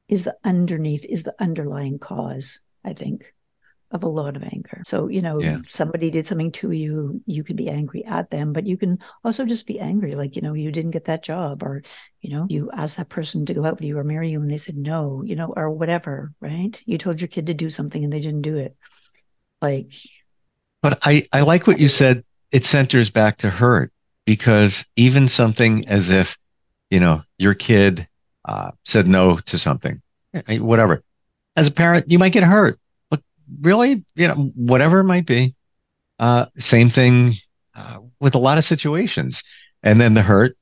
is 0.07 0.23
the 0.23 0.35
underneath 0.43 1.05
is 1.05 1.23
the 1.23 1.35
underlying 1.39 1.99
cause 1.99 2.59
i 2.83 2.93
think 2.93 3.33
of 3.95 4.03
a 4.03 4.09
lot 4.09 4.35
of 4.35 4.43
anger. 4.43 4.81
So, 4.83 5.07
you 5.07 5.21
know, 5.21 5.39
yeah. 5.39 5.59
somebody 5.65 6.11
did 6.11 6.27
something 6.27 6.51
to 6.51 6.71
you, 6.71 7.21
you 7.25 7.43
can 7.43 7.55
be 7.55 7.69
angry 7.69 8.05
at 8.05 8.29
them, 8.29 8.53
but 8.53 8.67
you 8.67 8.77
can 8.77 8.99
also 9.23 9.45
just 9.45 9.65
be 9.65 9.79
angry. 9.79 10.15
Like, 10.15 10.35
you 10.35 10.41
know, 10.41 10.53
you 10.53 10.71
didn't 10.71 10.91
get 10.91 11.05
that 11.05 11.23
job, 11.23 11.63
or, 11.63 11.81
you 12.21 12.29
know, 12.29 12.45
you 12.49 12.69
asked 12.71 12.97
that 12.97 13.09
person 13.09 13.45
to 13.45 13.53
go 13.53 13.65
out 13.65 13.75
with 13.75 13.85
you 13.85 13.97
or 13.97 14.03
marry 14.03 14.29
you 14.29 14.41
and 14.41 14.51
they 14.51 14.57
said 14.57 14.77
no, 14.77 15.23
you 15.25 15.35
know, 15.35 15.53
or 15.55 15.71
whatever, 15.71 16.33
right? 16.41 16.81
You 16.85 16.97
told 16.97 17.21
your 17.21 17.29
kid 17.29 17.47
to 17.47 17.53
do 17.53 17.69
something 17.69 18.03
and 18.03 18.11
they 18.11 18.19
didn't 18.19 18.41
do 18.41 18.57
it. 18.57 18.75
Like, 19.61 19.91
but 20.81 20.99
I, 21.03 21.27
I 21.33 21.41
like 21.41 21.65
what 21.65 21.79
you 21.79 21.87
said. 21.87 22.23
It 22.51 22.63
centers 22.63 23.09
back 23.09 23.37
to 23.37 23.49
hurt 23.49 23.91
because 24.25 24.85
even 24.95 25.27
something 25.27 25.87
as 25.87 26.09
if, 26.09 26.37
you 26.89 26.99
know, 26.99 27.23
your 27.37 27.53
kid 27.53 28.07
uh, 28.45 28.71
said 28.83 29.07
no 29.07 29.37
to 29.37 29.57
something, 29.57 30.01
eh, 30.33 30.59
whatever. 30.59 31.03
As 31.55 31.67
a 31.67 31.71
parent, 31.71 32.09
you 32.11 32.19
might 32.19 32.33
get 32.33 32.43
hurt 32.43 32.77
really, 33.61 34.05
you 34.15 34.27
know, 34.27 34.51
whatever 34.55 34.99
it 34.99 35.05
might 35.05 35.25
be. 35.25 35.55
Uh, 36.19 36.45
same 36.57 36.89
thing 36.89 37.33
uh, 37.75 37.99
with 38.19 38.35
a 38.35 38.39
lot 38.39 38.57
of 38.57 38.63
situations. 38.63 39.43
And 39.83 39.99
then 39.99 40.13
the 40.13 40.21
hurt 40.21 40.53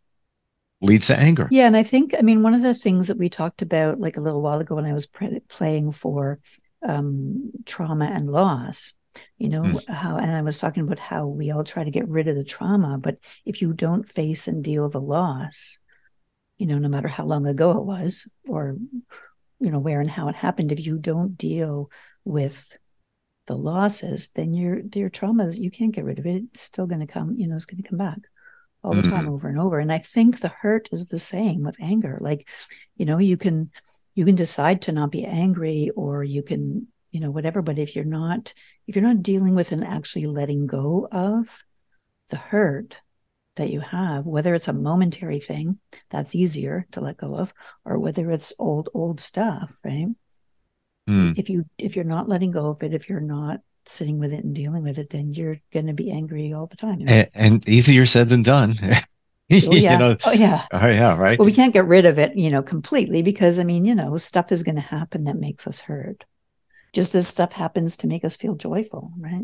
leads 0.81 1.07
to 1.07 1.17
anger. 1.17 1.47
Yeah. 1.49 1.67
And 1.67 1.77
I 1.77 1.83
think, 1.83 2.13
I 2.17 2.21
mean, 2.21 2.43
one 2.43 2.53
of 2.53 2.61
the 2.61 2.73
things 2.73 3.07
that 3.07 3.17
we 3.17 3.29
talked 3.29 3.61
about 3.61 3.99
like 3.99 4.17
a 4.17 4.21
little 4.21 4.41
while 4.41 4.59
ago 4.59 4.75
when 4.75 4.85
I 4.85 4.93
was 4.93 5.07
pre- 5.07 5.39
playing 5.47 5.91
for 5.93 6.39
um, 6.85 7.51
trauma 7.65 8.05
and 8.05 8.29
loss, 8.29 8.93
you 9.37 9.47
know, 9.47 9.61
mm. 9.61 9.87
how, 9.87 10.17
and 10.17 10.31
I 10.31 10.41
was 10.41 10.59
talking 10.59 10.83
about 10.83 10.99
how 10.99 11.27
we 11.27 11.51
all 11.51 11.63
try 11.63 11.83
to 11.83 11.91
get 11.91 12.09
rid 12.09 12.27
of 12.27 12.35
the 12.35 12.43
trauma, 12.43 12.97
but 12.97 13.17
if 13.45 13.61
you 13.61 13.71
don't 13.71 14.09
face 14.09 14.47
and 14.47 14.63
deal 14.63 14.89
the 14.89 14.99
loss, 14.99 15.79
you 16.57 16.65
know, 16.65 16.79
no 16.79 16.89
matter 16.89 17.07
how 17.07 17.25
long 17.25 17.47
ago 17.47 17.77
it 17.77 17.85
was 17.85 18.27
or, 18.47 18.75
you 19.59 19.71
know, 19.71 19.79
where 19.79 20.01
and 20.01 20.09
how 20.09 20.27
it 20.27 20.35
happened, 20.35 20.71
if 20.71 20.85
you 20.85 20.97
don't 20.97 21.37
deal 21.37 21.89
with 22.25 22.77
the 23.47 23.55
losses, 23.55 24.29
then 24.35 24.53
your 24.53 24.81
your 24.93 25.09
trauma 25.09 25.51
you 25.51 25.69
can't 25.69 25.93
get 25.93 26.05
rid 26.05 26.19
of 26.19 26.25
it. 26.25 26.43
It's 26.53 26.61
still 26.61 26.87
going 26.87 27.01
to 27.01 27.07
come. 27.07 27.35
You 27.37 27.47
know, 27.47 27.55
it's 27.55 27.65
going 27.65 27.81
to 27.81 27.87
come 27.87 27.97
back 27.97 28.19
all 28.83 28.93
the 28.93 29.01
mm-hmm. 29.01 29.11
time, 29.11 29.29
over 29.29 29.47
and 29.47 29.59
over. 29.59 29.79
And 29.79 29.91
I 29.91 29.99
think 29.99 30.39
the 30.39 30.49
hurt 30.49 30.89
is 30.91 31.07
the 31.07 31.19
same 31.19 31.63
with 31.63 31.77
anger. 31.79 32.17
Like, 32.21 32.47
you 32.95 33.05
know, 33.05 33.17
you 33.17 33.37
can 33.37 33.71
you 34.15 34.25
can 34.25 34.35
decide 34.35 34.83
to 34.83 34.91
not 34.91 35.11
be 35.11 35.25
angry, 35.25 35.89
or 35.95 36.23
you 36.23 36.43
can 36.43 36.87
you 37.11 37.19
know 37.19 37.31
whatever. 37.31 37.61
But 37.61 37.79
if 37.79 37.95
you're 37.95 38.05
not 38.05 38.53
if 38.87 38.95
you're 38.95 39.03
not 39.03 39.23
dealing 39.23 39.55
with 39.55 39.71
and 39.71 39.83
actually 39.83 40.25
letting 40.25 40.67
go 40.67 41.07
of 41.11 41.63
the 42.29 42.37
hurt, 42.37 42.99
that 43.55 43.69
you 43.69 43.79
have, 43.79 44.25
whether 44.25 44.53
it's 44.53 44.67
a 44.67 44.73
momentary 44.73 45.39
thing 45.39 45.79
that's 46.09 46.35
easier 46.35 46.87
to 46.91 47.01
let 47.01 47.17
go 47.17 47.37
of, 47.37 47.53
or 47.85 47.99
whether 47.99 48.31
it's 48.31 48.53
old, 48.57 48.89
old 48.93 49.21
stuff, 49.21 49.79
right? 49.83 50.07
Mm. 51.09 51.37
If 51.37 51.49
you 51.49 51.65
if 51.77 51.95
you're 51.95 52.05
not 52.05 52.29
letting 52.29 52.51
go 52.51 52.69
of 52.69 52.83
it, 52.83 52.93
if 52.93 53.09
you're 53.09 53.19
not 53.19 53.59
sitting 53.85 54.19
with 54.19 54.33
it 54.33 54.43
and 54.43 54.55
dealing 54.55 54.83
with 54.83 54.97
it, 54.97 55.09
then 55.09 55.33
you're 55.33 55.59
going 55.71 55.87
to 55.87 55.93
be 55.93 56.11
angry 56.11 56.53
all 56.53 56.67
the 56.67 56.77
time. 56.77 57.03
And, 57.07 57.29
and 57.33 57.69
easier 57.69 58.05
said 58.05 58.29
than 58.29 58.41
done. 58.41 58.75
oh 58.81 58.95
yeah, 59.49 59.93
you 59.93 59.97
know, 59.97 60.17
oh 60.25 60.31
yeah. 60.31 60.65
oh 60.71 60.87
yeah, 60.87 61.17
right. 61.17 61.37
But 61.37 61.43
we 61.43 61.51
can't 61.51 61.73
get 61.73 61.85
rid 61.85 62.05
of 62.05 62.17
it, 62.17 62.35
you 62.37 62.49
know, 62.49 62.63
completely 62.63 63.21
because 63.21 63.59
I 63.59 63.63
mean, 63.63 63.85
you 63.85 63.95
know, 63.95 64.17
stuff 64.17 64.51
is 64.51 64.63
going 64.63 64.75
to 64.75 64.81
happen 64.81 65.25
that 65.25 65.35
makes 65.35 65.67
us 65.67 65.79
hurt, 65.81 66.23
just 66.93 67.15
as 67.15 67.27
stuff 67.27 67.51
happens 67.51 67.97
to 67.97 68.07
make 68.07 68.23
us 68.23 68.35
feel 68.35 68.55
joyful, 68.55 69.11
right? 69.17 69.43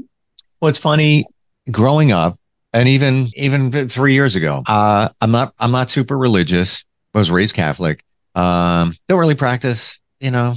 Well, 0.61 0.69
it's 0.69 0.79
funny 0.79 1.25
growing 1.69 2.11
up, 2.11 2.37
and 2.73 2.87
even 2.87 3.27
even 3.35 3.89
three 3.89 4.13
years 4.13 4.35
ago. 4.35 4.63
Uh, 4.65 5.09
I'm 5.21 5.31
not 5.31 5.53
I'm 5.59 5.71
not 5.71 5.89
super 5.89 6.17
religious. 6.17 6.85
I 7.13 7.17
was 7.17 7.31
raised 7.31 7.55
Catholic. 7.55 8.03
Um, 8.35 8.95
don't 9.07 9.19
really 9.19 9.35
practice. 9.35 9.99
You 10.19 10.31
know, 10.31 10.55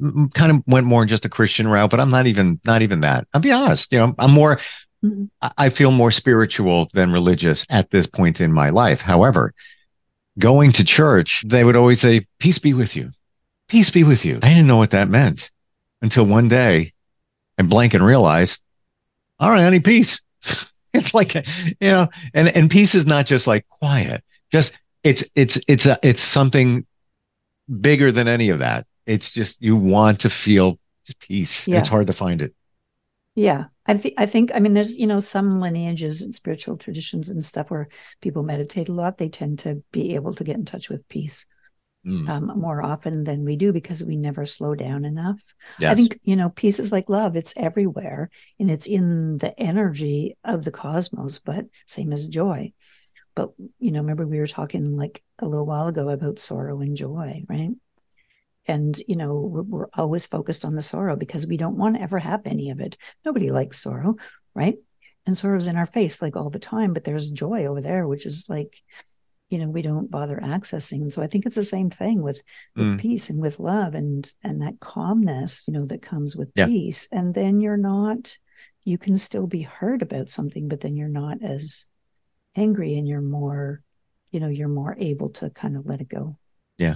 kind 0.00 0.50
of 0.52 0.62
went 0.66 0.86
more 0.86 1.04
just 1.06 1.24
a 1.24 1.28
Christian 1.28 1.68
route, 1.68 1.90
but 1.90 2.00
I'm 2.00 2.10
not 2.10 2.26
even 2.26 2.60
not 2.64 2.82
even 2.82 3.00
that. 3.00 3.26
I'll 3.32 3.40
be 3.40 3.52
honest. 3.52 3.92
You 3.92 4.00
know, 4.00 4.14
I'm 4.18 4.32
more. 4.32 4.58
Mhm. 5.04 5.30
I- 5.56 5.68
feel 5.70 5.90
more 5.90 6.12
spiritual 6.12 6.88
than 6.92 7.12
religious 7.12 7.66
at 7.68 7.90
this 7.90 8.06
point 8.06 8.40
in 8.40 8.52
my 8.52 8.70
life. 8.70 9.00
However, 9.00 9.52
going 10.38 10.70
to 10.72 10.84
church, 10.84 11.42
they 11.46 11.64
would 11.64 11.76
always 11.76 12.00
say, 12.00 12.26
"Peace 12.38 12.58
be 12.58 12.72
with 12.72 12.94
you." 12.94 13.10
Peace 13.68 13.90
be 13.90 14.04
with 14.04 14.24
you. 14.24 14.38
I 14.42 14.50
didn't 14.50 14.66
know 14.66 14.76
what 14.76 14.90
that 14.90 15.08
meant 15.08 15.50
until 16.02 16.26
one 16.26 16.46
day 16.46 16.92
and 17.56 17.70
blank 17.70 17.94
and 17.94 18.04
realize, 18.04 18.58
all 19.40 19.50
right, 19.50 19.70
need 19.70 19.84
peace. 19.84 20.20
it's 20.92 21.14
like, 21.14 21.34
you 21.34 21.42
know, 21.80 22.08
and, 22.34 22.48
and 22.54 22.70
peace 22.70 22.94
is 22.94 23.06
not 23.06 23.24
just 23.24 23.46
like 23.46 23.66
quiet, 23.68 24.22
just 24.50 24.76
it's, 25.02 25.24
it's, 25.34 25.58
it's, 25.68 25.86
a, 25.86 25.98
it's 26.02 26.20
something 26.20 26.86
bigger 27.80 28.12
than 28.12 28.28
any 28.28 28.50
of 28.50 28.58
that. 28.58 28.86
It's 29.06 29.32
just, 29.32 29.62
you 29.62 29.76
want 29.76 30.20
to 30.20 30.30
feel 30.30 30.78
just 31.06 31.18
peace. 31.20 31.68
and 31.70 31.76
It's 31.78 31.88
hard 31.88 32.06
to 32.08 32.12
find 32.12 32.40
it. 32.42 32.52
Yeah, 33.34 33.66
I 33.86 33.96
think 33.96 34.14
I 34.18 34.26
think 34.26 34.50
I 34.54 34.58
mean 34.58 34.74
there's 34.74 34.96
you 34.96 35.06
know 35.06 35.18
some 35.18 35.60
lineages 35.60 36.20
and 36.22 36.34
spiritual 36.34 36.76
traditions 36.76 37.30
and 37.30 37.44
stuff 37.44 37.70
where 37.70 37.88
people 38.20 38.42
meditate 38.42 38.88
a 38.88 38.92
lot. 38.92 39.16
They 39.18 39.28
tend 39.30 39.60
to 39.60 39.82
be 39.90 40.14
able 40.14 40.34
to 40.34 40.44
get 40.44 40.56
in 40.56 40.64
touch 40.66 40.90
with 40.90 41.08
peace 41.08 41.46
Mm, 42.04 42.26
um, 42.26 42.52
more 42.56 42.82
often 42.82 43.24
than 43.24 43.44
we 43.44 43.56
do 43.56 43.72
because 43.72 44.04
we 44.04 44.16
never 44.16 44.46
slow 44.46 44.74
down 44.74 45.04
enough. 45.06 45.40
I 45.88 45.94
think 45.94 46.20
you 46.24 46.36
know 46.36 46.50
peace 46.50 46.78
is 46.80 46.92
like 46.92 47.08
love; 47.10 47.36
it's 47.36 47.54
everywhere 47.56 48.30
and 48.60 48.70
it's 48.70 48.86
in 48.86 49.38
the 49.38 49.58
energy 49.60 50.36
of 50.44 50.64
the 50.64 50.72
cosmos. 50.72 51.38
But 51.40 51.66
same 51.86 52.12
as 52.12 52.28
joy. 52.28 52.72
But 53.36 53.52
you 53.78 53.92
know, 53.92 54.00
remember 54.00 54.26
we 54.26 54.40
were 54.40 54.46
talking 54.48 54.96
like 54.96 55.22
a 55.40 55.48
little 55.48 55.66
while 55.66 55.88
ago 55.88 56.08
about 56.10 56.38
sorrow 56.40 56.80
and 56.80 56.96
joy, 56.96 57.44
right? 57.48 57.70
And 58.66 58.96
you 59.08 59.16
know, 59.16 59.34
we're, 59.34 59.62
we're 59.62 59.88
always 59.94 60.26
focused 60.26 60.64
on 60.64 60.74
the 60.74 60.82
sorrow 60.82 61.16
because 61.16 61.46
we 61.46 61.56
don't 61.56 61.76
want 61.76 61.96
to 61.96 62.02
ever 62.02 62.18
have 62.18 62.42
any 62.46 62.70
of 62.70 62.80
it. 62.80 62.96
Nobody 63.24 63.50
likes 63.50 63.82
sorrow, 63.82 64.16
right? 64.54 64.76
And 65.26 65.36
sorrow's 65.36 65.66
in 65.66 65.76
our 65.76 65.86
face 65.86 66.20
like 66.22 66.36
all 66.36 66.50
the 66.50 66.58
time, 66.58 66.92
but 66.92 67.04
there's 67.04 67.30
joy 67.30 67.66
over 67.66 67.80
there, 67.80 68.06
which 68.06 68.26
is 68.26 68.46
like, 68.48 68.82
you 69.50 69.58
know, 69.58 69.68
we 69.68 69.82
don't 69.82 70.10
bother 70.10 70.38
accessing. 70.42 71.02
And 71.02 71.12
so 71.12 71.22
I 71.22 71.26
think 71.26 71.44
it's 71.46 71.56
the 71.56 71.64
same 71.64 71.90
thing 71.90 72.22
with 72.22 72.42
with 72.76 72.86
Mm. 72.86 72.98
peace 72.98 73.30
and 73.30 73.40
with 73.40 73.58
love 73.60 73.94
and 73.94 74.30
and 74.42 74.62
that 74.62 74.80
calmness, 74.80 75.66
you 75.68 75.74
know, 75.74 75.86
that 75.86 76.02
comes 76.02 76.36
with 76.36 76.50
Yeah. 76.54 76.66
peace. 76.66 77.06
And 77.12 77.34
then 77.34 77.60
you're 77.60 77.76
not, 77.76 78.36
you 78.84 78.96
can 78.98 79.16
still 79.16 79.46
be 79.46 79.62
hurt 79.62 80.02
about 80.02 80.30
something, 80.30 80.68
but 80.68 80.80
then 80.80 80.96
you're 80.96 81.08
not 81.08 81.42
as 81.42 81.86
angry 82.56 82.96
and 82.96 83.06
you're 83.06 83.20
more, 83.20 83.82
you 84.30 84.40
know, 84.40 84.48
you're 84.48 84.68
more 84.68 84.96
able 84.98 85.30
to 85.30 85.50
kind 85.50 85.76
of 85.76 85.86
let 85.86 86.00
it 86.00 86.08
go. 86.08 86.36
Yeah. 86.78 86.94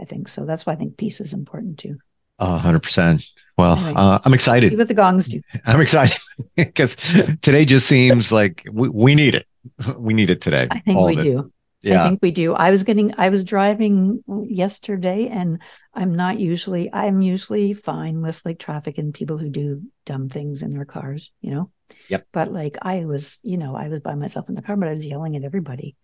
I 0.00 0.04
think 0.04 0.28
so. 0.28 0.44
That's 0.44 0.66
why 0.66 0.72
I 0.72 0.76
think 0.76 0.96
peace 0.96 1.20
is 1.20 1.32
important 1.32 1.78
too. 1.78 1.98
A 2.38 2.56
hundred 2.58 2.82
percent. 2.82 3.26
Well, 3.58 3.76
Anyway. 3.76 3.92
uh, 3.96 4.18
I'm 4.24 4.32
excited. 4.32 4.70
See 4.70 4.76
what 4.76 4.88
the 4.88 4.94
gongs 4.94 5.26
do. 5.26 5.42
I'm 5.66 5.80
excited 5.80 6.18
because 6.56 6.96
today 7.42 7.66
just 7.66 7.86
seems 7.86 8.32
like 8.32 8.66
we, 8.72 8.88
we 8.88 9.14
need 9.14 9.34
it. 9.34 9.46
We 9.98 10.14
need 10.14 10.30
it 10.30 10.40
today. 10.40 10.66
I 10.70 10.78
think 10.78 10.96
all 10.96 11.06
we 11.06 11.16
do. 11.16 11.52
I 11.84 12.08
think 12.08 12.20
we 12.22 12.30
do. 12.30 12.54
I 12.54 12.70
was 12.70 12.82
getting, 12.82 13.14
I 13.18 13.28
was 13.30 13.44
driving 13.44 14.22
yesterday 14.48 15.28
and 15.28 15.60
I'm 15.94 16.14
not 16.14 16.38
usually, 16.38 16.92
I'm 16.92 17.22
usually 17.22 17.72
fine 17.72 18.20
with 18.20 18.40
like 18.44 18.58
traffic 18.58 18.98
and 18.98 19.14
people 19.14 19.38
who 19.38 19.48
do 19.50 19.82
dumb 20.06 20.28
things 20.28 20.62
in 20.62 20.70
their 20.70 20.84
cars, 20.84 21.30
you 21.40 21.50
know? 21.50 21.70
Yep. 22.08 22.26
But 22.32 22.52
like 22.52 22.76
I 22.82 23.04
was, 23.04 23.38
you 23.42 23.56
know, 23.56 23.76
I 23.76 23.88
was 23.88 24.00
by 24.00 24.14
myself 24.14 24.48
in 24.48 24.54
the 24.54 24.62
car, 24.62 24.76
but 24.76 24.88
I 24.88 24.92
was 24.92 25.06
yelling 25.06 25.36
at 25.36 25.44
everybody. 25.44 25.96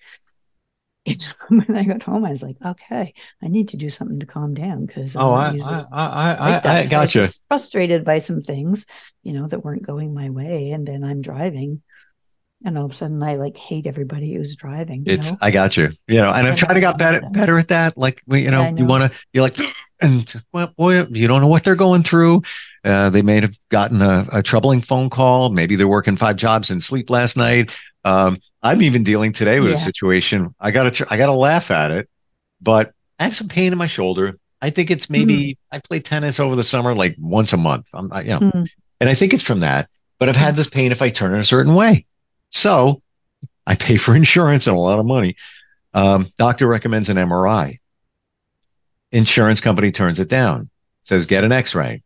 It, 1.07 1.23
when 1.49 1.77
I 1.77 1.85
got 1.85 2.03
home, 2.03 2.25
I 2.25 2.31
was 2.31 2.43
like, 2.43 2.57
okay, 2.65 3.15
I 3.43 3.49
need 3.49 3.69
to 3.71 3.77
do 3.77 3.89
something 3.89 4.21
to 4.21 4.27
calm 4.27 4.55
down 4.55 4.87
because 4.87 5.17
Oh, 5.17 5.33
I, 5.33 5.57
I, 5.63 5.85
I, 5.93 6.35
I, 6.35 6.51
like. 6.51 6.67
I, 6.67 6.79
I 6.81 6.87
gotcha. 6.87 7.29
frustrated 7.49 8.05
by 8.05 8.19
some 8.19 8.43
things, 8.43 8.87
you 9.23 9.33
know, 9.33 9.47
that 9.47 9.65
weren't 9.65 9.83
going 9.87 10.13
my 10.13 10.31
way. 10.31 10.73
And 10.73 10.87
then 10.87 11.05
I'm 11.05 11.23
driving 11.23 11.83
and 12.65 12.79
all 12.79 12.85
of 12.87 12.91
a 12.91 12.95
sudden 12.95 13.23
I 13.23 13.37
like 13.37 13.57
hate 13.57 13.87
everybody 13.87 14.35
who's 14.35 14.57
driving. 14.57 15.05
You 15.07 15.13
It's 15.15 15.31
know? 15.31 15.39
I 15.41 15.51
got 15.51 15.77
you. 15.77 15.91
You 16.09 16.17
know, 16.17 16.33
and 16.33 16.47
I've 16.47 16.57
tried 16.57 16.75
to 16.75 16.81
get 16.81 16.99
better 16.99 17.21
better 17.31 17.59
at 17.59 17.69
that. 17.69 17.97
Like 17.97 18.23
you 18.27 18.51
know, 18.51 18.63
I 18.63 18.75
you 18.77 18.85
want 18.85 19.13
to 19.13 19.19
you're 19.33 19.43
like 19.43 19.57
and 20.01 20.35
well, 20.53 20.73
boy, 20.77 21.05
you 21.05 21.27
don't 21.29 21.41
know 21.41 21.47
what 21.49 21.65
they're 21.65 21.75
going 21.75 22.03
through. 22.03 22.43
Uh, 22.85 23.11
they 23.11 23.23
may 23.23 23.41
have 23.41 23.57
gotten 23.71 24.03
a, 24.03 24.27
a 24.33 24.43
troubling 24.43 24.81
phone 24.81 25.11
call. 25.11 25.51
Maybe 25.51 25.77
they're 25.77 25.89
working 25.89 26.17
five 26.17 26.37
jobs 26.37 26.71
and 26.71 26.83
sleep 26.83 27.11
last 27.11 27.37
night. 27.37 27.75
Um, 28.05 28.39
I'm 28.63 28.83
even 28.83 29.03
dealing 29.03 29.33
today 29.33 29.59
with 29.61 29.73
a 29.73 29.79
situation. 29.79 30.55
I 30.61 30.71
gotta 30.71 31.07
I 31.11 31.17
gotta 31.17 31.33
laugh 31.33 31.71
at 31.71 31.91
it, 31.91 32.09
but 32.61 32.93
I 33.19 33.25
have 33.25 33.35
some 33.37 33.49
pain 33.49 33.73
in 33.73 33.79
my 33.79 33.87
shoulder. 33.87 34.39
I 34.63 34.71
think 34.71 34.91
it's 34.91 35.11
maybe 35.11 35.59
I 35.73 35.81
play 35.81 36.01
tennis 36.01 36.39
over 36.41 36.55
the 36.57 36.65
summer 36.65 36.95
like 36.95 37.17
once 37.19 37.53
a 37.53 37.57
month. 37.57 37.87
I'm 37.93 38.13
I, 38.13 38.21
you 38.23 38.29
know, 38.29 38.41
Mm. 38.41 38.69
and 39.01 39.11
I 39.11 39.15
think 39.15 39.35
it's 39.35 39.43
from 39.43 39.61
that. 39.61 39.89
But 40.19 40.29
I've 40.29 40.37
had 40.37 40.57
this 40.57 40.69
pain 40.69 40.93
if 40.93 41.03
I 41.03 41.11
turn 41.11 41.35
in 41.35 41.41
a 41.41 41.45
certain 41.45 41.75
way. 41.75 42.07
So 42.51 43.03
I 43.67 43.75
pay 43.75 43.97
for 43.97 44.15
insurance 44.23 44.67
and 44.67 44.77
a 44.77 44.81
lot 44.81 44.99
of 44.99 45.07
money. 45.07 45.37
Um, 45.93 46.27
doctor 46.39 46.67
recommends 46.67 47.09
an 47.09 47.17
MRI. 47.17 47.81
Insurance 49.13 49.61
company 49.61 49.93
turns 49.93 50.21
it 50.21 50.29
down, 50.29 50.69
says 51.03 51.27
get 51.27 51.45
an 51.45 51.53
X-ray. 51.53 52.03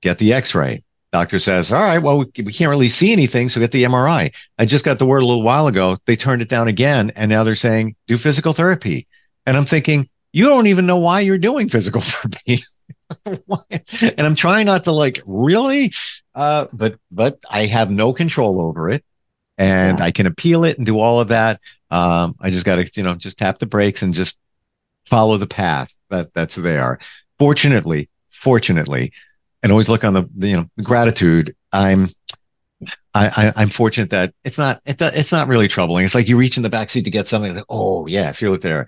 Get 0.00 0.18
the 0.18 0.32
X-ray. 0.32 0.82
Doctor 1.12 1.38
says, 1.38 1.70
all 1.70 1.82
right, 1.82 1.98
well, 1.98 2.18
we, 2.18 2.26
we 2.42 2.52
can't 2.52 2.70
really 2.70 2.88
see 2.88 3.12
anything, 3.12 3.50
so 3.50 3.60
get 3.60 3.70
the 3.70 3.82
MRI. 3.84 4.32
I 4.58 4.64
just 4.64 4.84
got 4.84 4.98
the 4.98 5.04
word 5.04 5.22
a 5.22 5.26
little 5.26 5.42
while 5.42 5.66
ago. 5.66 5.98
They 6.06 6.16
turned 6.16 6.40
it 6.40 6.48
down 6.48 6.68
again, 6.68 7.12
and 7.14 7.28
now 7.28 7.44
they're 7.44 7.54
saying 7.54 7.96
do 8.06 8.16
physical 8.16 8.54
therapy. 8.54 9.06
And 9.44 9.56
I'm 9.56 9.66
thinking, 9.66 10.08
you 10.32 10.46
don't 10.46 10.68
even 10.68 10.86
know 10.86 10.96
why 10.96 11.20
you're 11.20 11.36
doing 11.36 11.68
physical 11.68 12.00
therapy. 12.02 12.64
and 13.26 14.20
I'm 14.20 14.34
trying 14.34 14.64
not 14.64 14.84
to 14.84 14.92
like 14.92 15.20
really, 15.26 15.92
uh, 16.34 16.66
but 16.72 16.96
but 17.10 17.38
I 17.50 17.66
have 17.66 17.90
no 17.90 18.14
control 18.14 18.60
over 18.62 18.88
it, 18.90 19.04
and 19.58 19.98
Yeah. 19.98 20.04
I 20.06 20.12
can 20.12 20.26
appeal 20.26 20.64
it 20.64 20.78
and 20.78 20.86
do 20.86 20.98
all 20.98 21.20
of 21.20 21.28
that. 21.28 21.60
Um, 21.90 22.36
I 22.40 22.48
just 22.48 22.64
got 22.64 22.76
to 22.76 22.90
you 22.94 23.02
know 23.02 23.14
just 23.14 23.38
tap 23.38 23.58
the 23.58 23.66
brakes 23.66 24.00
and 24.00 24.14
just 24.14 24.38
follow 25.06 25.36
the 25.36 25.46
path 25.46 25.94
that 26.10 26.32
that's 26.34 26.56
there. 26.56 26.98
Fortunately, 27.38 28.08
fortunately, 28.30 29.12
and 29.62 29.72
always 29.72 29.88
look 29.88 30.04
on 30.04 30.14
the, 30.14 30.28
the 30.34 30.48
you 30.48 30.56
know 30.56 30.66
the 30.76 30.82
gratitude. 30.82 31.54
I'm 31.72 32.08
I, 33.14 33.28
I 33.28 33.52
I'm 33.56 33.70
fortunate 33.70 34.10
that 34.10 34.34
it's 34.44 34.58
not 34.58 34.80
it, 34.84 35.00
it's 35.00 35.32
not 35.32 35.48
really 35.48 35.68
troubling. 35.68 36.04
It's 36.04 36.14
like 36.14 36.28
you 36.28 36.36
reach 36.36 36.56
in 36.56 36.62
the 36.62 36.68
back 36.68 36.90
seat 36.90 37.04
to 37.04 37.10
get 37.10 37.28
something. 37.28 37.54
Like, 37.54 37.64
oh 37.68 38.06
yeah, 38.06 38.28
I 38.28 38.32
feel 38.32 38.54
it 38.54 38.60
there. 38.60 38.86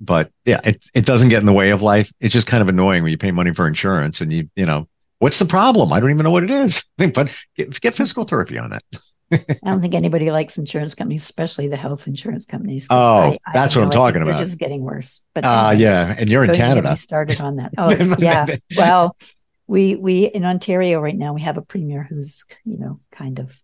But 0.00 0.30
yeah, 0.44 0.60
it 0.64 0.84
it 0.94 1.06
doesn't 1.06 1.28
get 1.28 1.40
in 1.40 1.46
the 1.46 1.52
way 1.52 1.70
of 1.70 1.82
life. 1.82 2.12
It's 2.20 2.32
just 2.32 2.46
kind 2.46 2.62
of 2.62 2.68
annoying 2.68 3.02
when 3.02 3.12
you 3.12 3.18
pay 3.18 3.30
money 3.30 3.54
for 3.54 3.66
insurance 3.66 4.20
and 4.20 4.32
you 4.32 4.50
you 4.56 4.66
know 4.66 4.88
what's 5.18 5.38
the 5.38 5.46
problem? 5.46 5.92
I 5.92 6.00
don't 6.00 6.10
even 6.10 6.24
know 6.24 6.30
what 6.30 6.44
it 6.44 6.50
is. 6.50 6.84
But 6.96 7.34
get, 7.56 7.80
get 7.80 7.94
physical 7.94 8.24
therapy 8.24 8.58
on 8.58 8.70
that. 8.70 8.82
I 9.34 9.70
don't 9.70 9.80
think 9.80 9.94
anybody 9.94 10.30
likes 10.30 10.58
insurance 10.58 10.94
companies, 10.94 11.22
especially 11.22 11.68
the 11.68 11.76
health 11.76 12.06
insurance 12.06 12.44
companies. 12.46 12.86
Oh, 12.90 12.96
I- 12.96 13.38
I 13.46 13.52
that's 13.52 13.74
don't 13.74 13.82
what 13.82 13.84
I'm 13.84 13.88
know, 13.90 14.04
talking 14.04 14.14
think 14.14 14.24
they're 14.26 14.34
about. 14.34 14.44
Just 14.44 14.58
getting 14.58 14.82
worse. 14.82 15.20
But 15.34 15.44
Ah, 15.44 15.70
anyway, 15.70 15.82
yeah, 15.82 16.14
and 16.18 16.28
you're 16.30 16.42
in 16.44 16.48
don't 16.48 16.56
even 16.56 16.68
get 16.68 16.74
me 16.76 16.80
Canada. 16.82 16.96
started 16.96 17.40
on 17.40 17.56
that. 17.56 17.72
Oh 17.78 17.90
yeah. 18.18 18.46
Well, 18.76 19.16
we 19.66 19.96
we 19.96 20.24
in 20.26 20.44
Ontario 20.44 21.00
right 21.00 21.16
now 21.16 21.32
we 21.32 21.40
have 21.42 21.56
a 21.56 21.62
premier 21.62 22.02
who's 22.08 22.44
you 22.64 22.78
know 22.78 23.00
kind 23.12 23.38
of 23.38 23.58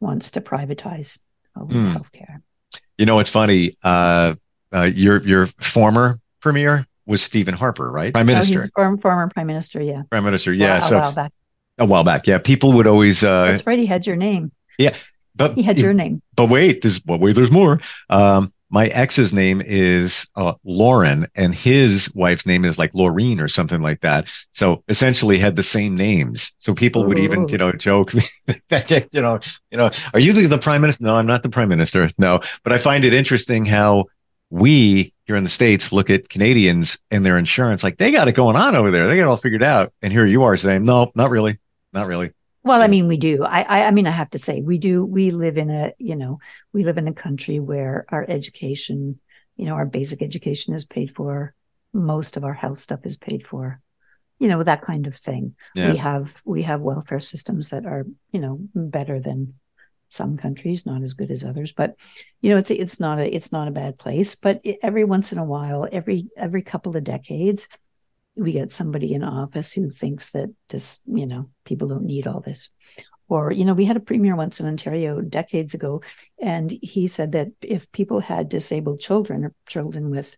wants 0.00 0.32
to 0.32 0.40
privatize 0.40 1.18
all 1.56 1.64
of 1.64 1.70
Hmm. 1.70 1.96
healthcare. 1.96 2.42
You 2.98 3.06
know, 3.06 3.18
it's 3.18 3.30
funny. 3.30 3.76
Uh, 3.82 4.34
uh, 4.72 4.82
your 4.94 5.22
your 5.26 5.46
former 5.46 6.18
premier 6.40 6.86
was 7.06 7.22
Stephen 7.22 7.54
Harper, 7.54 7.90
right? 7.92 8.12
Prime 8.12 8.28
Oh, 8.28 8.32
Minister. 8.32 8.54
he's 8.54 8.64
a 8.66 8.70
former, 8.74 8.98
former 8.98 9.28
prime 9.28 9.46
minister. 9.46 9.80
Yeah. 9.80 10.02
Prime 10.10 10.24
Minister. 10.24 10.52
Yeah. 10.52 10.78
a 10.78 10.82
so 10.82 10.98
while 10.98 11.12
back. 11.12 11.32
A 11.78 11.84
while 11.84 12.04
back. 12.04 12.26
Yeah. 12.26 12.38
People 12.38 12.72
would 12.74 12.86
always. 12.86 13.22
Uh, 13.22 13.46
That's 13.46 13.66
right. 13.66 13.78
He 13.78 13.86
had 13.86 14.06
your 14.06 14.16
name. 14.16 14.52
Yeah, 14.78 14.94
but 15.36 15.54
He 15.54 15.62
had 15.62 15.78
your 15.78 15.92
name. 15.92 16.22
But 16.36 16.48
wait, 16.48 16.82
there's 16.82 17.04
well, 17.04 17.18
wait, 17.18 17.34
there's 17.34 17.50
more. 17.50 17.80
Um, 18.10 18.52
my 18.74 18.86
ex's 18.88 19.32
name 19.32 19.62
is 19.64 20.26
uh, 20.34 20.54
Lauren, 20.64 21.26
and 21.36 21.54
his 21.54 22.12
wife's 22.14 22.44
name 22.44 22.64
is 22.64 22.76
like 22.76 22.92
Laureen 22.92 23.40
or 23.40 23.46
something 23.46 23.80
like 23.80 24.00
that. 24.00 24.26
So 24.50 24.82
essentially, 24.88 25.38
had 25.38 25.54
the 25.54 25.62
same 25.62 25.94
names. 25.94 26.52
So 26.58 26.74
people 26.74 27.04
would 27.04 27.18
even, 27.20 27.46
you 27.48 27.56
know, 27.56 27.70
joke 27.70 28.12
that 28.70 29.08
you 29.12 29.20
know, 29.20 29.38
you 29.70 29.78
know, 29.78 29.90
are 30.12 30.18
you 30.18 30.32
the, 30.32 30.46
the 30.46 30.58
prime 30.58 30.80
minister? 30.80 31.04
No, 31.04 31.14
I'm 31.14 31.26
not 31.26 31.44
the 31.44 31.50
prime 31.50 31.68
minister. 31.68 32.08
No, 32.18 32.40
but 32.64 32.72
I 32.72 32.78
find 32.78 33.04
it 33.04 33.14
interesting 33.14 33.64
how 33.64 34.06
we 34.50 35.12
here 35.26 35.36
in 35.36 35.44
the 35.44 35.50
states 35.50 35.92
look 35.92 36.10
at 36.10 36.28
Canadians 36.28 36.98
and 37.12 37.24
their 37.24 37.38
insurance 37.38 37.84
like 37.84 37.96
they 37.96 38.10
got 38.10 38.26
it 38.26 38.32
going 38.32 38.56
on 38.56 38.74
over 38.74 38.90
there. 38.90 39.06
They 39.06 39.16
got 39.16 39.22
it 39.22 39.28
all 39.28 39.36
figured 39.36 39.62
out, 39.62 39.92
and 40.02 40.12
here 40.12 40.26
you 40.26 40.42
are 40.42 40.56
saying, 40.56 40.84
no, 40.84 41.12
not 41.14 41.30
really, 41.30 41.58
not 41.94 42.06
really. 42.06 42.32
Well, 42.64 42.80
I 42.80 42.88
mean, 42.88 43.08
we 43.08 43.18
do. 43.18 43.44
I, 43.44 43.60
I, 43.62 43.84
I 43.84 43.90
mean, 43.90 44.06
I 44.06 44.10
have 44.10 44.30
to 44.30 44.38
say, 44.38 44.62
we 44.62 44.78
do. 44.78 45.04
We 45.04 45.30
live 45.30 45.58
in 45.58 45.70
a, 45.70 45.92
you 45.98 46.16
know, 46.16 46.38
we 46.72 46.82
live 46.82 46.96
in 46.96 47.06
a 47.06 47.12
country 47.12 47.60
where 47.60 48.06
our 48.08 48.24
education, 48.26 49.20
you 49.56 49.66
know, 49.66 49.74
our 49.74 49.84
basic 49.84 50.22
education 50.22 50.74
is 50.74 50.86
paid 50.86 51.10
for. 51.14 51.54
Most 51.92 52.36
of 52.36 52.44
our 52.44 52.54
health 52.54 52.78
stuff 52.78 53.00
is 53.04 53.18
paid 53.18 53.46
for. 53.46 53.80
You 54.38 54.48
know, 54.48 54.62
that 54.62 54.82
kind 54.82 55.06
of 55.06 55.14
thing. 55.14 55.54
Yeah. 55.74 55.92
We 55.92 55.96
have 55.98 56.42
we 56.44 56.62
have 56.62 56.80
welfare 56.80 57.20
systems 57.20 57.70
that 57.70 57.84
are, 57.84 58.06
you 58.32 58.40
know, 58.40 58.58
better 58.74 59.20
than 59.20 59.54
some 60.08 60.36
countries, 60.36 60.86
not 60.86 61.02
as 61.02 61.14
good 61.14 61.30
as 61.30 61.44
others. 61.44 61.72
But 61.72 61.96
you 62.40 62.50
know, 62.50 62.56
it's 62.56 62.70
it's 62.70 62.98
not 62.98 63.18
a 63.18 63.34
it's 63.34 63.52
not 63.52 63.68
a 63.68 63.72
bad 63.72 63.98
place. 63.98 64.34
But 64.34 64.62
every 64.82 65.04
once 65.04 65.32
in 65.32 65.38
a 65.38 65.44
while, 65.44 65.86
every 65.92 66.28
every 66.36 66.62
couple 66.62 66.96
of 66.96 67.04
decades, 67.04 67.68
we 68.36 68.52
get 68.52 68.72
somebody 68.72 69.14
in 69.14 69.22
office 69.22 69.72
who 69.72 69.90
thinks 69.90 70.30
that 70.30 70.50
this, 70.68 71.00
you 71.06 71.26
know, 71.26 71.50
people 71.64 71.88
don't 71.88 72.04
need 72.04 72.26
all 72.26 72.40
this. 72.40 72.70
Or, 73.28 73.50
you 73.52 73.64
know, 73.64 73.74
we 73.74 73.84
had 73.86 73.96
a 73.96 74.00
premier 74.00 74.36
once 74.36 74.60
in 74.60 74.66
Ontario 74.66 75.20
decades 75.20 75.72
ago, 75.74 76.02
and 76.40 76.70
he 76.70 77.06
said 77.06 77.32
that 77.32 77.48
if 77.62 77.90
people 77.90 78.20
had 78.20 78.48
disabled 78.48 79.00
children 79.00 79.44
or 79.44 79.54
children 79.66 80.10
with, 80.10 80.36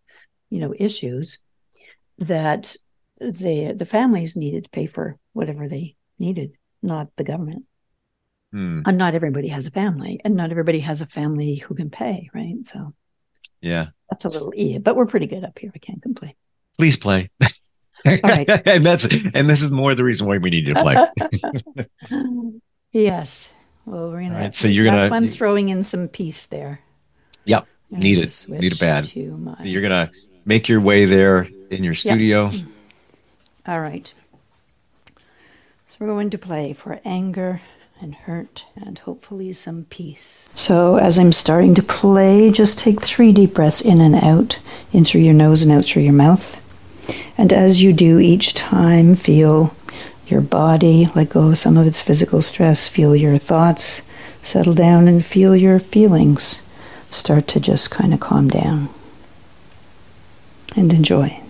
you 0.50 0.60
know, 0.60 0.74
issues, 0.78 1.38
that 2.18 2.76
the 3.18 3.74
the 3.76 3.86
families 3.86 4.36
needed 4.36 4.64
to 4.64 4.70
pay 4.70 4.86
for 4.86 5.18
whatever 5.32 5.68
they 5.68 5.96
needed, 6.18 6.52
not 6.82 7.08
the 7.16 7.24
government. 7.24 7.64
Hmm. 8.52 8.82
And 8.86 8.96
not 8.96 9.14
everybody 9.14 9.48
has 9.48 9.66
a 9.66 9.72
family, 9.72 10.20
and 10.24 10.36
not 10.36 10.50
everybody 10.50 10.80
has 10.80 11.00
a 11.00 11.06
family 11.06 11.56
who 11.56 11.74
can 11.74 11.90
pay, 11.90 12.30
right? 12.32 12.56
So 12.62 12.94
Yeah. 13.60 13.88
that's 14.08 14.24
a 14.24 14.28
little 14.28 14.52
e, 14.54 14.78
but 14.78 14.94
we're 14.94 15.06
pretty 15.06 15.26
good 15.26 15.44
up 15.44 15.58
here. 15.58 15.72
I 15.74 15.78
can't 15.78 16.02
complain. 16.02 16.34
Please 16.78 16.96
play. 16.96 17.30
right. 18.04 18.48
and 18.66 18.84
that's 18.84 19.06
and 19.34 19.48
this 19.48 19.62
is 19.62 19.70
more 19.70 19.94
the 19.94 20.04
reason 20.04 20.26
why 20.26 20.38
we 20.38 20.50
need 20.50 20.68
you 20.68 20.74
to 20.74 20.80
play. 20.82 22.60
yes. 22.92 23.50
Well, 23.84 24.10
we're 24.10 24.22
gonna. 24.22 24.34
All 24.34 24.40
right, 24.40 24.54
so 24.54 24.68
you're 24.68 24.84
That's 24.84 25.04
gonna- 25.04 25.10
why 25.10 25.16
I'm 25.16 25.28
throwing 25.28 25.68
in 25.68 25.82
some 25.82 26.08
peace 26.08 26.46
there. 26.46 26.80
Yep. 27.44 27.66
I'm 27.92 28.00
Need 28.00 28.18
it. 28.18 28.46
Need 28.48 28.72
it 28.72 28.80
bad. 28.80 29.06
So 29.06 29.64
you're 29.64 29.82
gonna 29.82 30.10
make 30.44 30.68
your 30.68 30.80
way 30.80 31.04
there 31.04 31.48
in 31.70 31.84
your 31.84 31.94
studio. 31.94 32.50
All 33.66 33.80
right. 33.80 34.12
So 35.86 35.96
we're 36.00 36.08
going 36.08 36.30
to 36.30 36.38
play 36.38 36.72
for 36.72 37.00
anger 37.04 37.62
and 38.00 38.14
hurt 38.14 38.66
and 38.74 38.98
hopefully 38.98 39.52
some 39.52 39.84
peace. 39.88 40.50
So 40.54 40.96
as 40.96 41.18
I'm 41.18 41.32
starting 41.32 41.74
to 41.76 41.82
play, 41.82 42.50
just 42.50 42.78
take 42.78 43.00
three 43.00 43.32
deep 43.32 43.54
breaths 43.54 43.80
in 43.80 44.00
and 44.00 44.14
out, 44.14 44.58
in 44.92 45.04
through 45.04 45.22
your 45.22 45.32
nose 45.34 45.62
and 45.62 45.72
out 45.72 45.84
through 45.84 46.02
your 46.02 46.12
mouth. 46.12 46.60
And 47.38 47.52
as 47.52 47.82
you 47.82 47.92
do 47.92 48.18
each 48.18 48.54
time, 48.54 49.14
feel 49.14 49.74
your 50.26 50.40
body 50.40 51.08
let 51.14 51.30
go 51.30 51.50
of 51.50 51.58
some 51.58 51.76
of 51.76 51.86
its 51.86 52.00
physical 52.00 52.42
stress, 52.42 52.88
feel 52.88 53.14
your 53.14 53.38
thoughts 53.38 54.02
settle 54.42 54.74
down, 54.74 55.08
and 55.08 55.24
feel 55.24 55.54
your 55.54 55.78
feelings 55.78 56.62
start 57.10 57.46
to 57.48 57.60
just 57.60 57.90
kind 57.90 58.12
of 58.12 58.20
calm 58.20 58.48
down. 58.48 58.88
And 60.76 60.92
enjoy. 60.92 61.40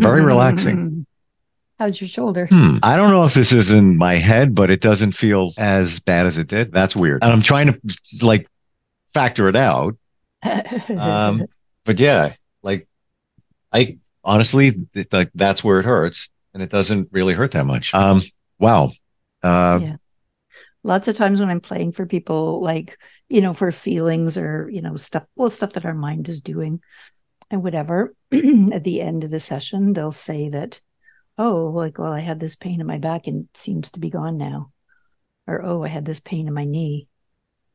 Very 0.00 0.22
relaxing. 0.22 1.06
How's 1.78 2.00
your 2.00 2.08
shoulder? 2.08 2.46
Hmm. 2.46 2.76
I 2.82 2.96
don't 2.96 3.10
know 3.10 3.24
if 3.24 3.32
this 3.32 3.52
is 3.52 3.70
in 3.70 3.96
my 3.96 4.16
head, 4.16 4.54
but 4.54 4.70
it 4.70 4.80
doesn't 4.82 5.12
feel 5.12 5.52
as 5.56 5.98
bad 6.00 6.26
as 6.26 6.36
it 6.36 6.46
did. 6.46 6.72
That's 6.72 6.94
weird. 6.94 7.24
And 7.24 7.32
I'm 7.32 7.40
trying 7.42 7.68
to 7.68 7.80
like 8.22 8.46
factor 9.14 9.48
it 9.48 9.56
out. 9.56 9.96
Um, 10.96 11.44
but 11.84 11.98
yeah, 11.98 12.34
like 12.62 12.86
I 13.72 13.98
honestly 14.24 14.70
th- 14.92 15.12
like 15.12 15.30
that's 15.34 15.64
where 15.64 15.80
it 15.80 15.84
hurts, 15.86 16.28
and 16.52 16.62
it 16.62 16.70
doesn't 16.70 17.08
really 17.12 17.34
hurt 17.34 17.52
that 17.52 17.64
much. 17.66 17.94
Um, 17.94 18.22
wow. 18.58 18.92
Uh, 19.42 19.78
Yeah. 19.82 19.96
Lots 20.82 21.08
of 21.08 21.14
times 21.16 21.40
when 21.40 21.50
I'm 21.50 21.60
playing 21.60 21.92
for 21.92 22.06
people, 22.06 22.62
like, 22.62 22.98
you 23.28 23.42
know, 23.42 23.52
for 23.52 23.70
feelings 23.70 24.38
or, 24.38 24.68
you 24.72 24.80
know, 24.80 24.96
stuff, 24.96 25.24
well, 25.36 25.50
stuff 25.50 25.74
that 25.74 25.84
our 25.84 25.92
mind 25.94 26.26
is 26.28 26.40
doing 26.40 26.80
and 27.50 27.62
whatever, 27.62 28.14
at 28.32 28.84
the 28.84 29.00
end 29.00 29.24
of 29.24 29.30
the 29.30 29.40
session, 29.40 29.92
they'll 29.92 30.12
say 30.12 30.48
that, 30.50 30.80
oh, 31.38 31.66
like, 31.74 31.98
well, 31.98 32.12
I 32.12 32.20
had 32.20 32.40
this 32.40 32.56
pain 32.56 32.80
in 32.80 32.86
my 32.86 32.98
back 32.98 33.26
and 33.26 33.44
it 33.52 33.56
seems 33.58 33.90
to 33.92 34.00
be 34.00 34.10
gone 34.10 34.36
now. 34.36 34.72
Or, 35.46 35.64
oh, 35.64 35.82
I 35.82 35.88
had 35.88 36.04
this 36.04 36.20
pain 36.20 36.46
in 36.46 36.54
my 36.54 36.64
knee. 36.64 37.08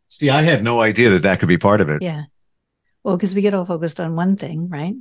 See, 0.07 0.29
I 0.29 0.43
had 0.43 0.63
no 0.63 0.81
idea 0.81 1.09
that 1.11 1.23
that 1.23 1.39
could 1.39 1.49
be 1.49 1.57
part 1.57 1.81
of 1.81 1.89
it. 1.89 2.01
Yeah. 2.01 2.23
Well, 3.03 3.17
because 3.17 3.35
we 3.35 3.41
get 3.41 3.53
all 3.53 3.65
focused 3.65 3.99
on 3.99 4.15
one 4.15 4.35
thing, 4.37 4.69
right? 4.69 4.93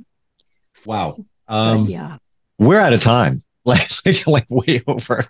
Wow. 0.85 1.15
But 1.47 1.53
Um, 1.55 1.85
yeah. 1.85 2.17
we're 2.59 2.79
out 2.79 2.93
of 2.93 3.01
time. 3.01 3.43
Like, 3.63 3.87
like, 4.05 4.27
like 4.27 4.45
way 4.49 4.83
over. 4.85 5.25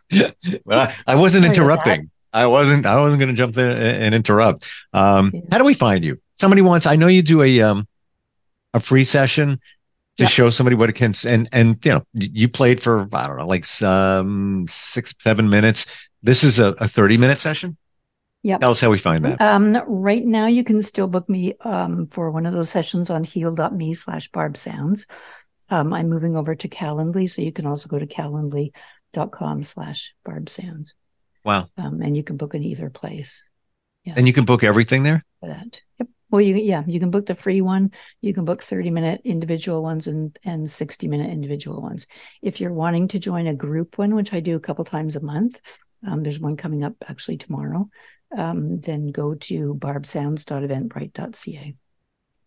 but 0.65 0.77
I, 0.77 0.95
I 1.07 1.15
wasn't 1.15 1.45
interrupting. 1.45 2.09
I 2.33 2.47
wasn't. 2.47 2.85
I 2.85 2.99
wasn't 2.99 3.21
going 3.21 3.29
to 3.29 3.35
jump 3.37 3.55
there 3.55 3.69
and, 3.69 3.79
and 4.03 4.15
interrupt. 4.15 4.67
Um, 4.91 5.31
Yeah. 5.33 5.41
How 5.51 5.57
do 5.57 5.63
we 5.63 5.73
find 5.73 6.03
you? 6.03 6.19
Somebody 6.37 6.61
wants. 6.61 6.85
I 6.85 6.97
know 6.97 7.07
you 7.07 7.21
do 7.21 7.41
a 7.43 7.61
um, 7.61 7.87
a 8.75 8.79
free 8.79 9.03
session 9.03 9.59
to 10.17 10.25
show 10.25 10.49
somebody 10.49 10.75
what 10.75 10.89
it 10.89 10.93
can. 10.93 11.13
And 11.25 11.49
and 11.51 11.83
you 11.83 11.91
know, 11.91 12.05
you 12.13 12.47
played 12.47 12.81
for 12.81 13.07
I 13.11 13.27
don't 13.27 13.37
know, 13.37 13.47
like 13.47 13.65
some 13.65 14.65
six 14.67 15.15
seven 15.19 15.49
minutes. 15.49 15.87
This 16.21 16.43
is 16.43 16.59
a, 16.59 16.73
a 16.73 16.87
thirty 16.87 17.17
minute 17.17 17.39
session. 17.39 17.77
yeah 18.43 18.57
Tell 18.59 18.71
us 18.71 18.81
how 18.81 18.91
we 18.91 18.97
find 18.97 19.25
that. 19.25 19.41
Um, 19.41 19.81
right 19.87 20.23
now 20.23 20.45
you 20.45 20.63
can 20.63 20.81
still 20.83 21.07
book 21.07 21.27
me 21.27 21.53
um, 21.61 22.07
for 22.07 22.29
one 22.29 22.45
of 22.45 22.53
those 22.53 22.69
sessions 22.69 23.09
on 23.09 23.23
heal.me 23.23 23.93
slash 23.95 24.29
barb 24.31 24.55
sounds. 24.57 25.07
Um, 25.71 25.93
I'm 25.93 26.09
moving 26.09 26.35
over 26.35 26.53
to 26.53 26.67
Calendly, 26.69 27.27
so 27.27 27.41
you 27.41 27.51
can 27.51 27.65
also 27.65 27.89
go 27.89 27.97
to 27.97 28.05
calendly.com 28.05 29.63
slash 29.63 30.13
barb 30.23 30.47
sounds. 30.47 30.93
Wow. 31.43 31.69
Um, 31.77 32.01
and 32.03 32.15
you 32.15 32.23
can 32.23 32.37
book 32.37 32.53
in 32.53 32.63
either 32.63 32.91
place 32.91 33.43
yeah 34.05 34.13
And 34.15 34.27
you 34.27 34.33
can 34.33 34.45
book 34.45 34.63
everything 34.63 35.03
there. 35.03 35.25
for 35.39 35.49
that. 35.49 35.81
Well, 36.35 36.41
you 36.41 36.55
yeah, 36.55 36.83
you 36.85 36.99
can 36.99 37.11
book 37.11 37.27
the 37.27 37.33
free 37.33 37.61
one. 37.61 37.91
You 38.19 38.33
can 38.33 38.43
book 38.43 38.61
30 38.61 38.89
minute 38.89 39.21
individual 39.23 39.81
ones 39.81 40.07
and 40.07 40.37
and 40.43 40.69
60 40.69 41.07
minute 41.07 41.31
individual 41.31 41.81
ones. 41.81 42.07
If 42.41 42.59
you're 42.59 42.73
wanting 42.73 43.07
to 43.07 43.19
join 43.19 43.47
a 43.47 43.53
group 43.53 43.97
one, 43.97 44.15
which 44.15 44.33
I 44.33 44.41
do 44.41 44.57
a 44.57 44.59
couple 44.59 44.83
times 44.83 45.15
a 45.15 45.23
month, 45.23 45.61
um, 46.05 46.23
there's 46.23 46.41
one 46.41 46.57
coming 46.57 46.83
up 46.83 46.93
actually 47.07 47.37
tomorrow. 47.37 47.87
Um, 48.35 48.81
then 48.81 49.13
go 49.13 49.35
to 49.35 49.75
barbsounds.eventbrite.ca. 49.75 51.75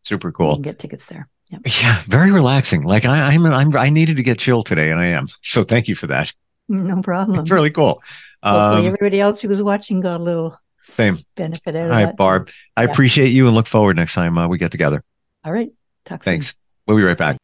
Super 0.03 0.29
You 0.29 0.33
cool. 0.33 0.53
can 0.57 0.63
get 0.63 0.79
tickets 0.79 1.07
there. 1.07 1.31
Yep. 1.49 1.63
Yeah, 1.81 2.03
very 2.09 2.31
relaxing. 2.31 2.83
Like 2.83 3.07
I, 3.07 3.33
I'm, 3.33 3.47
I'm, 3.47 3.75
I 3.75 3.89
needed 3.89 4.19
to 4.19 4.23
get 4.23 4.39
chill 4.39 4.63
today, 4.63 4.91
and 4.91 5.01
I 5.01 5.07
am. 5.07 5.29
So 5.41 5.65
thank 5.65 5.89
you 5.89 5.95
for 5.95 6.09
that. 6.09 6.35
No 6.69 7.01
problem. 7.01 7.41
It's 7.41 7.51
really 7.51 7.71
cool. 7.71 8.03
Hopefully, 8.43 8.87
Um, 8.87 8.95
everybody 8.95 9.19
else 9.19 9.41
who 9.41 9.49
was 9.49 9.63
watching 9.63 10.03
got 10.03 10.21
a 10.21 10.23
little 10.23 10.59
same. 10.89 11.19
benefit 11.37 11.77
out 11.77 11.81
All 11.81 11.85
of 11.87 11.91
right, 11.91 12.05
that. 12.07 12.11
too. 12.13 12.17
Barb. 12.17 12.51
I 12.77 12.83
Yeah. 12.85 12.91
appreciate 12.91 13.29
you 13.29 13.47
and 13.47 13.55
look 13.55 13.67
forward 13.67 13.97
next 13.97 14.15
time 14.15 14.37
uh, 14.39 14.49
we 14.49 14.59
get 14.59 14.71
together. 14.73 15.03
All 15.45 15.53
right. 15.53 15.71
Talk 16.05 16.25
soon. 16.25 16.33
Thanks. 16.33 16.55
We'll 16.87 16.97
be 16.97 17.03
right 17.05 17.19
back. 17.19 17.37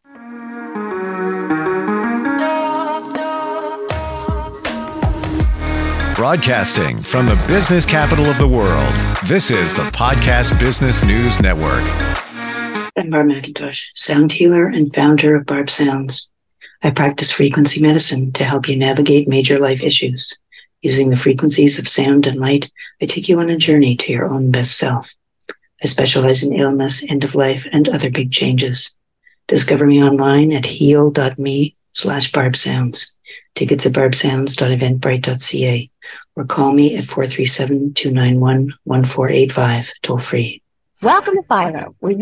Broadcasting 6.14 7.02
from 7.02 7.26
the 7.26 7.34
business 7.48 7.84
capital 7.84 8.26
of 8.26 8.38
the 8.38 8.46
world, 8.46 8.92
this 9.26 9.50
is 9.50 9.74
the 9.74 9.82
Podcast 9.90 10.58
Business 10.60 11.02
News 11.04 11.40
Network. 11.40 11.82
I'm 12.96 13.10
Barb 13.10 13.26
McIntosh, 13.28 13.88
sound 13.94 14.30
healer 14.30 14.66
and 14.66 14.94
founder 14.94 15.34
of 15.34 15.44
Barb 15.44 15.68
Sounds. 15.68 16.30
I 16.84 16.90
practice 16.90 17.32
frequency 17.32 17.82
medicine 17.82 18.30
to 18.32 18.44
help 18.44 18.68
you 18.68 18.76
navigate 18.76 19.26
major 19.26 19.58
life 19.58 19.82
issues. 19.82 20.38
Using 20.84 21.08
the 21.08 21.16
frequencies 21.16 21.78
of 21.78 21.88
sound 21.88 22.26
and 22.26 22.38
light, 22.38 22.70
I 23.00 23.06
take 23.06 23.26
you 23.26 23.40
on 23.40 23.48
a 23.48 23.56
journey 23.56 23.96
to 23.96 24.12
your 24.12 24.28
own 24.28 24.50
best 24.50 24.76
self. 24.76 25.14
I 25.82 25.86
specialize 25.86 26.42
in 26.42 26.52
illness, 26.52 27.02
end 27.08 27.24
of 27.24 27.34
life, 27.34 27.66
and 27.72 27.88
other 27.88 28.10
big 28.10 28.30
changes. 28.30 28.94
Discover 29.48 29.86
me 29.86 30.04
online 30.04 30.52
at 30.52 30.66
heal.me 30.66 31.74
slash 31.94 32.30
barbsounds. 32.32 33.12
Tickets 33.54 33.86
at 33.86 33.94
barbsounds.eventbrite.ca 33.94 35.90
or 36.36 36.44
call 36.44 36.74
me 36.74 36.98
at 36.98 37.04
437-291-1485 37.04 39.88
toll 40.02 40.18
free. 40.18 40.60
Welcome 41.00 41.36
to 41.36 41.42
Fire. 41.44 41.86
where 42.00 42.16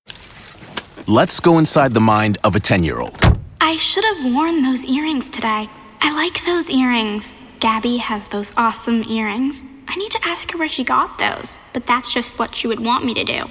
Let's 1.09 1.40
go 1.40 1.59
inside 1.59 1.94
the 1.94 2.01
mind 2.01 2.38
of 2.44 2.55
a 2.55 2.61
10 2.61 2.85
year 2.85 3.01
old. 3.01 3.18
I 3.61 3.75
should 3.75 4.05
have 4.05 4.33
worn 4.33 4.62
those 4.62 4.85
earrings 4.85 5.31
today. 5.31 5.68
I 6.01 6.14
like 6.14 6.44
those 6.44 6.70
earrings. 6.70 7.35
Gabby 7.62 7.98
has 7.98 8.27
those 8.27 8.53
awesome 8.57 9.05
earrings. 9.09 9.62
I 9.87 9.94
need 9.94 10.11
to 10.11 10.18
ask 10.25 10.51
her 10.51 10.59
where 10.59 10.68
she 10.68 10.83
got 10.83 11.20
those, 11.20 11.61
but 11.72 11.87
that's 11.87 12.12
just 12.12 12.37
what 12.37 12.57
she 12.57 12.66
would 12.66 12.81
want 12.81 13.05
me 13.05 13.14
to 13.14 13.22
do. 13.22 13.44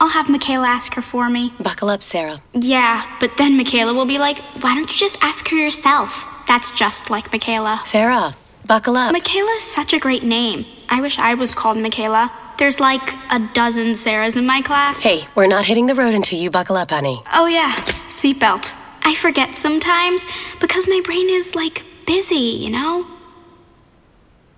I'll 0.00 0.10
have 0.10 0.28
Michaela 0.28 0.68
ask 0.68 0.94
her 0.94 1.02
for 1.02 1.28
me. 1.28 1.52
Buckle 1.58 1.88
up, 1.88 2.00
Sarah. 2.00 2.40
Yeah, 2.54 3.04
but 3.18 3.36
then 3.38 3.56
Michaela 3.56 3.92
will 3.92 4.06
be 4.06 4.20
like, 4.20 4.38
why 4.60 4.76
don't 4.76 4.88
you 4.88 4.96
just 4.96 5.18
ask 5.20 5.48
her 5.48 5.56
yourself? 5.56 6.24
That's 6.46 6.70
just 6.70 7.10
like 7.10 7.32
Michaela. 7.32 7.82
Sarah, 7.84 8.36
buckle 8.64 8.96
up. 8.96 9.12
Michaela's 9.12 9.64
such 9.64 9.92
a 9.92 9.98
great 9.98 10.22
name. 10.22 10.64
I 10.88 11.00
wish 11.00 11.18
I 11.18 11.34
was 11.34 11.52
called 11.52 11.76
Michaela. 11.76 12.30
There's 12.58 12.78
like 12.78 13.14
a 13.32 13.40
dozen 13.52 13.94
Sarahs 13.94 14.36
in 14.36 14.46
my 14.46 14.62
class. 14.62 15.00
hey, 15.02 15.24
we're 15.34 15.48
not 15.48 15.64
hitting 15.64 15.88
the 15.88 15.96
road 15.96 16.14
until 16.14 16.38
you 16.38 16.52
buckle 16.52 16.76
up, 16.76 16.92
honey. 16.92 17.20
Oh, 17.34 17.48
yeah, 17.48 17.72
seatbelt. 18.06 18.72
I 19.02 19.16
forget 19.16 19.56
sometimes 19.56 20.24
because 20.60 20.86
my 20.86 21.00
brain 21.04 21.28
is 21.28 21.56
like 21.56 21.82
busy, 22.06 22.36
you 22.36 22.70
know? 22.70 23.08